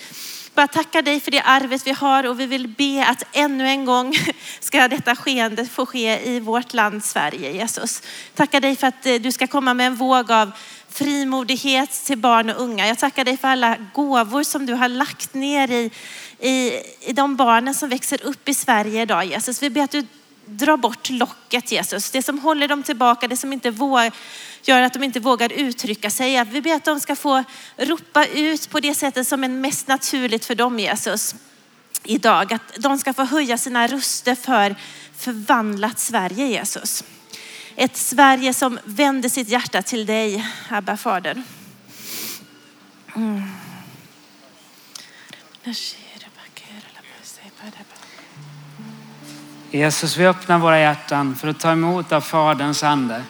bara 0.53 0.67
tackar 0.67 1.01
dig 1.01 1.19
för 1.19 1.31
det 1.31 1.41
arvet 1.41 1.87
vi 1.87 1.91
har 1.91 2.23
och 2.23 2.39
vi 2.39 2.45
vill 2.45 2.67
be 2.67 3.05
att 3.07 3.23
ännu 3.31 3.67
en 3.67 3.85
gång 3.85 4.15
ska 4.59 4.87
detta 4.87 5.15
skeende 5.15 5.65
få 5.65 5.85
ske 5.85 6.29
i 6.35 6.39
vårt 6.39 6.73
land 6.73 7.03
Sverige 7.03 7.51
Jesus. 7.51 8.01
Tackar 8.35 8.61
dig 8.61 8.75
för 8.75 8.87
att 8.87 9.05
eh, 9.05 9.15
du 9.15 9.31
ska 9.31 9.47
komma 9.47 9.73
med 9.73 9.87
en 9.87 9.95
våg 9.95 10.31
av 10.31 10.51
frimodighet 10.89 11.91
till 11.91 12.17
barn 12.17 12.49
och 12.49 12.61
unga. 12.61 12.87
Jag 12.87 12.99
tackar 12.99 13.25
dig 13.25 13.37
för 13.37 13.47
alla 13.47 13.77
gåvor 13.93 14.43
som 14.43 14.65
du 14.65 14.73
har 14.73 14.89
lagt 14.89 15.33
ner 15.33 15.71
i, 15.71 15.91
i, 16.39 16.71
i 17.01 17.13
de 17.13 17.35
barnen 17.35 17.73
som 17.73 17.89
växer 17.89 18.25
upp 18.25 18.49
i 18.49 18.53
Sverige 18.53 19.01
idag 19.01 19.25
Jesus. 19.25 19.63
Vi 19.63 19.69
ber 19.69 19.81
att 19.81 19.91
du 19.91 20.05
drar 20.45 20.77
bort 20.77 21.09
locket 21.09 21.71
Jesus. 21.71 22.11
Det 22.11 22.23
som 22.23 22.39
håller 22.39 22.67
dem 22.67 22.83
tillbaka, 22.83 23.27
det 23.27 23.37
som 23.37 23.53
inte 23.53 23.71
vågar, 23.71 24.11
gör 24.61 24.81
att 24.81 24.93
de 24.93 25.03
inte 25.03 25.19
vågar 25.19 25.51
uttrycka 25.51 26.09
sig. 26.09 26.43
Vi 26.45 26.61
ber 26.61 26.75
att 26.75 26.85
de 26.85 26.99
ska 26.99 27.15
få 27.15 27.43
ropa 27.77 28.25
ut 28.25 28.69
på 28.69 28.79
det 28.79 28.95
sättet 28.95 29.27
som 29.27 29.43
är 29.43 29.49
mest 29.49 29.87
naturligt 29.87 30.45
för 30.45 30.55
dem 30.55 30.79
Jesus 30.79 31.35
idag. 32.03 32.53
Att 32.53 32.75
de 32.77 32.97
ska 32.97 33.13
få 33.13 33.23
höja 33.23 33.57
sina 33.57 33.87
röster 33.87 34.35
för 34.35 34.75
förvandlat 35.17 35.99
Sverige 35.99 36.47
Jesus. 36.47 37.03
Ett 37.75 37.97
Sverige 37.97 38.53
som 38.53 38.79
vänder 38.83 39.29
sitt 39.29 39.49
hjärta 39.49 39.81
till 39.81 40.05
dig, 40.05 40.47
Abba 40.69 40.97
Fader. 40.97 41.43
Mm. 43.15 43.43
Jesus, 49.71 50.17
vi 50.17 50.27
öppnar 50.27 50.59
våra 50.59 50.79
hjärtan 50.79 51.35
för 51.35 51.47
att 51.47 51.59
ta 51.59 51.71
emot 51.71 52.11
av 52.11 52.21
Faderns 52.21 52.83
ande. 52.83 53.23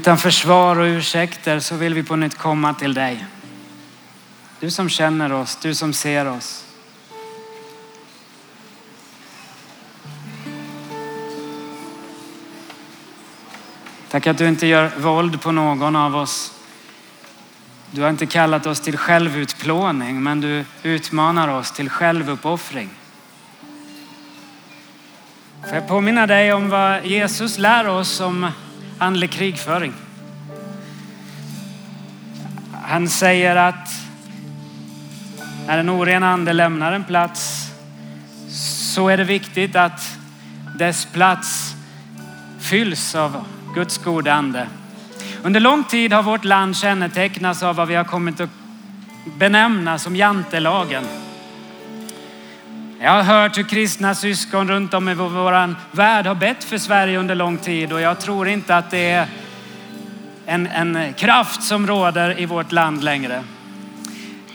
Utan 0.00 0.18
försvar 0.18 0.78
och 0.78 0.84
ursäkter 0.84 1.60
så 1.60 1.76
vill 1.76 1.94
vi 1.94 2.02
på 2.02 2.16
nytt 2.16 2.38
komma 2.38 2.74
till 2.74 2.94
dig. 2.94 3.26
Du 4.60 4.70
som 4.70 4.88
känner 4.88 5.32
oss, 5.32 5.58
du 5.62 5.74
som 5.74 5.92
ser 5.92 6.28
oss. 6.28 6.64
Tack 14.10 14.26
att 14.26 14.38
du 14.38 14.48
inte 14.48 14.66
gör 14.66 14.92
våld 14.98 15.42
på 15.42 15.52
någon 15.52 15.96
av 15.96 16.16
oss. 16.16 16.52
Du 17.90 18.02
har 18.02 18.10
inte 18.10 18.26
kallat 18.26 18.66
oss 18.66 18.80
till 18.80 18.96
självutplåning, 18.96 20.22
men 20.22 20.40
du 20.40 20.64
utmanar 20.82 21.48
oss 21.48 21.72
till 21.72 21.90
självuppoffring. 21.90 22.90
Får 25.66 25.74
jag 25.74 25.88
påminna 25.88 26.26
dig 26.26 26.52
om 26.52 26.68
vad 26.70 27.06
Jesus 27.06 27.58
lär 27.58 27.88
oss 27.88 28.20
om 28.20 28.50
andlig 29.00 29.30
krigföring. 29.30 29.92
Han 32.82 33.08
säger 33.08 33.56
att 33.56 33.88
när 35.66 35.78
en 35.78 35.88
oren 35.88 36.22
ande 36.22 36.52
lämnar 36.52 36.92
en 36.92 37.04
plats 37.04 37.70
så 38.94 39.08
är 39.08 39.16
det 39.16 39.24
viktigt 39.24 39.76
att 39.76 40.18
dess 40.78 41.06
plats 41.12 41.74
fylls 42.60 43.14
av 43.14 43.44
Guds 43.74 43.98
goda 43.98 44.32
ande. 44.32 44.68
Under 45.42 45.60
lång 45.60 45.84
tid 45.84 46.12
har 46.12 46.22
vårt 46.22 46.44
land 46.44 46.76
kännetecknats 46.76 47.62
av 47.62 47.76
vad 47.76 47.88
vi 47.88 47.94
har 47.94 48.04
kommit 48.04 48.40
att 48.40 48.50
benämna 49.38 49.98
som 49.98 50.16
jantelagen. 50.16 51.04
Jag 53.02 53.10
har 53.10 53.22
hört 53.22 53.58
hur 53.58 53.62
kristna 53.62 54.14
syskon 54.14 54.68
runt 54.68 54.94
om 54.94 55.08
i 55.08 55.14
vår 55.14 55.96
värld 55.96 56.26
har 56.26 56.34
bett 56.34 56.64
för 56.64 56.78
Sverige 56.78 57.18
under 57.18 57.34
lång 57.34 57.56
tid 57.56 57.92
och 57.92 58.00
jag 58.00 58.20
tror 58.20 58.48
inte 58.48 58.76
att 58.76 58.90
det 58.90 59.10
är 59.10 59.26
en, 60.46 60.66
en 60.66 61.12
kraft 61.12 61.62
som 61.62 61.86
råder 61.86 62.40
i 62.40 62.46
vårt 62.46 62.72
land 62.72 63.04
längre. 63.04 63.44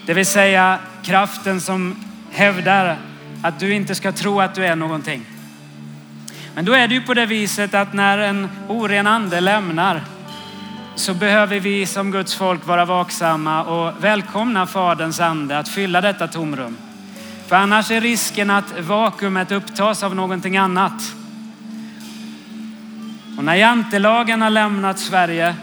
Det 0.06 0.14
vill 0.14 0.26
säga 0.26 0.78
kraften 1.02 1.60
som 1.60 1.96
hävdar 2.30 2.96
att 3.42 3.60
du 3.60 3.74
inte 3.74 3.94
ska 3.94 4.12
tro 4.12 4.40
att 4.40 4.54
du 4.54 4.66
är 4.66 4.76
någonting. 4.76 5.26
Men 6.54 6.64
då 6.64 6.72
är 6.72 6.88
det 6.88 6.94
ju 6.94 7.00
på 7.00 7.14
det 7.14 7.26
viset 7.26 7.74
att 7.74 7.92
när 7.92 8.18
en 8.18 8.48
oren 8.68 9.06
ande 9.06 9.40
lämnar 9.40 10.00
så 10.94 11.14
behöver 11.14 11.60
vi 11.60 11.86
som 11.86 12.10
Guds 12.10 12.34
folk 12.34 12.66
vara 12.66 12.84
vaksamma 12.84 13.64
och 13.64 14.04
välkomna 14.04 14.66
Faderns 14.66 15.20
ande 15.20 15.58
att 15.58 15.68
fylla 15.68 16.00
detta 16.00 16.28
tomrum. 16.28 16.76
För 17.46 17.56
annars 17.56 17.90
är 17.90 18.00
risken 18.00 18.50
att 18.50 18.80
vakuumet 18.80 19.52
upptas 19.52 20.02
av 20.02 20.14
någonting 20.14 20.56
annat. 20.56 21.14
Och 23.38 23.44
när 23.44 23.54
jantelagen 23.54 24.42
har 24.42 24.50
lämnat 24.50 24.98
Sverige, 24.98 25.54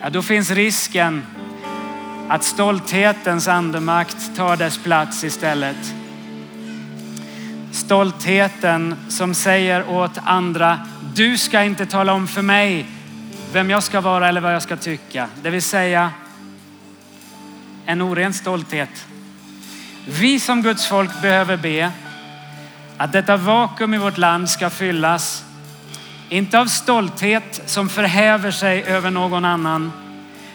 ja, 0.00 0.10
då 0.10 0.22
finns 0.22 0.50
risken 0.50 1.22
att 2.28 2.44
stolthetens 2.44 3.48
andemakt 3.48 4.36
tar 4.36 4.56
dess 4.56 4.78
plats 4.78 5.24
istället. 5.24 5.94
Stoltheten 7.72 8.96
som 9.08 9.34
säger 9.34 9.88
åt 9.88 10.18
andra, 10.24 10.78
du 11.14 11.38
ska 11.38 11.62
inte 11.62 11.86
tala 11.86 12.12
om 12.12 12.28
för 12.28 12.42
mig 12.42 12.86
vem 13.52 13.70
jag 13.70 13.82
ska 13.82 14.00
vara 14.00 14.28
eller 14.28 14.40
vad 14.40 14.54
jag 14.54 14.62
ska 14.62 14.76
tycka. 14.76 15.28
Det 15.42 15.50
vill 15.50 15.62
säga 15.62 16.10
en 17.86 18.02
oren 18.02 18.32
stolthet. 18.32 19.06
Vi 20.06 20.40
som 20.40 20.62
Guds 20.62 20.86
folk 20.86 21.22
behöver 21.22 21.56
be 21.56 21.92
att 22.96 23.12
detta 23.12 23.36
vakuum 23.36 23.94
i 23.94 23.98
vårt 23.98 24.18
land 24.18 24.50
ska 24.50 24.70
fyllas, 24.70 25.44
inte 26.28 26.58
av 26.58 26.66
stolthet 26.66 27.62
som 27.66 27.88
förhäver 27.88 28.50
sig 28.50 28.82
över 28.82 29.10
någon 29.10 29.44
annan, 29.44 29.92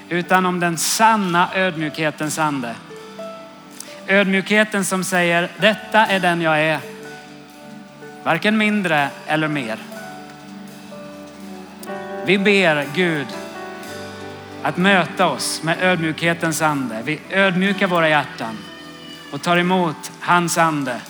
utan 0.10 0.46
om 0.46 0.60
den 0.60 0.78
sanna 0.78 1.50
ödmjukhetens 1.56 2.40
ande. 2.40 2.76
Ödmjukheten 4.08 4.86
som 4.86 5.04
säger, 5.04 5.50
detta 5.60 6.06
är 6.06 6.20
den 6.20 6.42
jag 6.42 6.62
är. 6.62 6.80
Varken 8.24 8.58
mindre 8.58 9.10
eller 9.28 9.48
mer. 9.48 9.78
Vi 12.26 12.38
ber 12.38 12.88
Gud 12.96 13.28
att 14.64 14.78
möta 14.78 15.28
oss 15.28 15.64
med 15.64 15.78
ödmjukhetens 15.82 16.62
ande. 16.62 17.02
Vi 17.04 17.20
ödmjukar 17.30 17.88
våra 17.88 18.10
hjärtan 18.10 18.58
och 19.36 19.42
tar 19.42 19.58
emot 19.58 20.12
hans 20.20 20.58
ande 20.58 21.02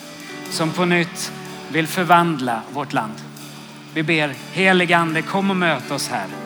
som 0.49 0.71
på 0.71 0.86
nytt 0.86 1.32
vill 1.71 1.88
förvandla 1.88 2.61
vårt 2.73 2.93
land. 2.93 3.13
Vi 3.93 4.03
ber 4.03 4.34
helig 4.51 4.93
ande 4.93 5.21
kom 5.21 5.49
och 5.49 5.55
möt 5.55 5.91
oss 5.91 6.09
här. 6.09 6.45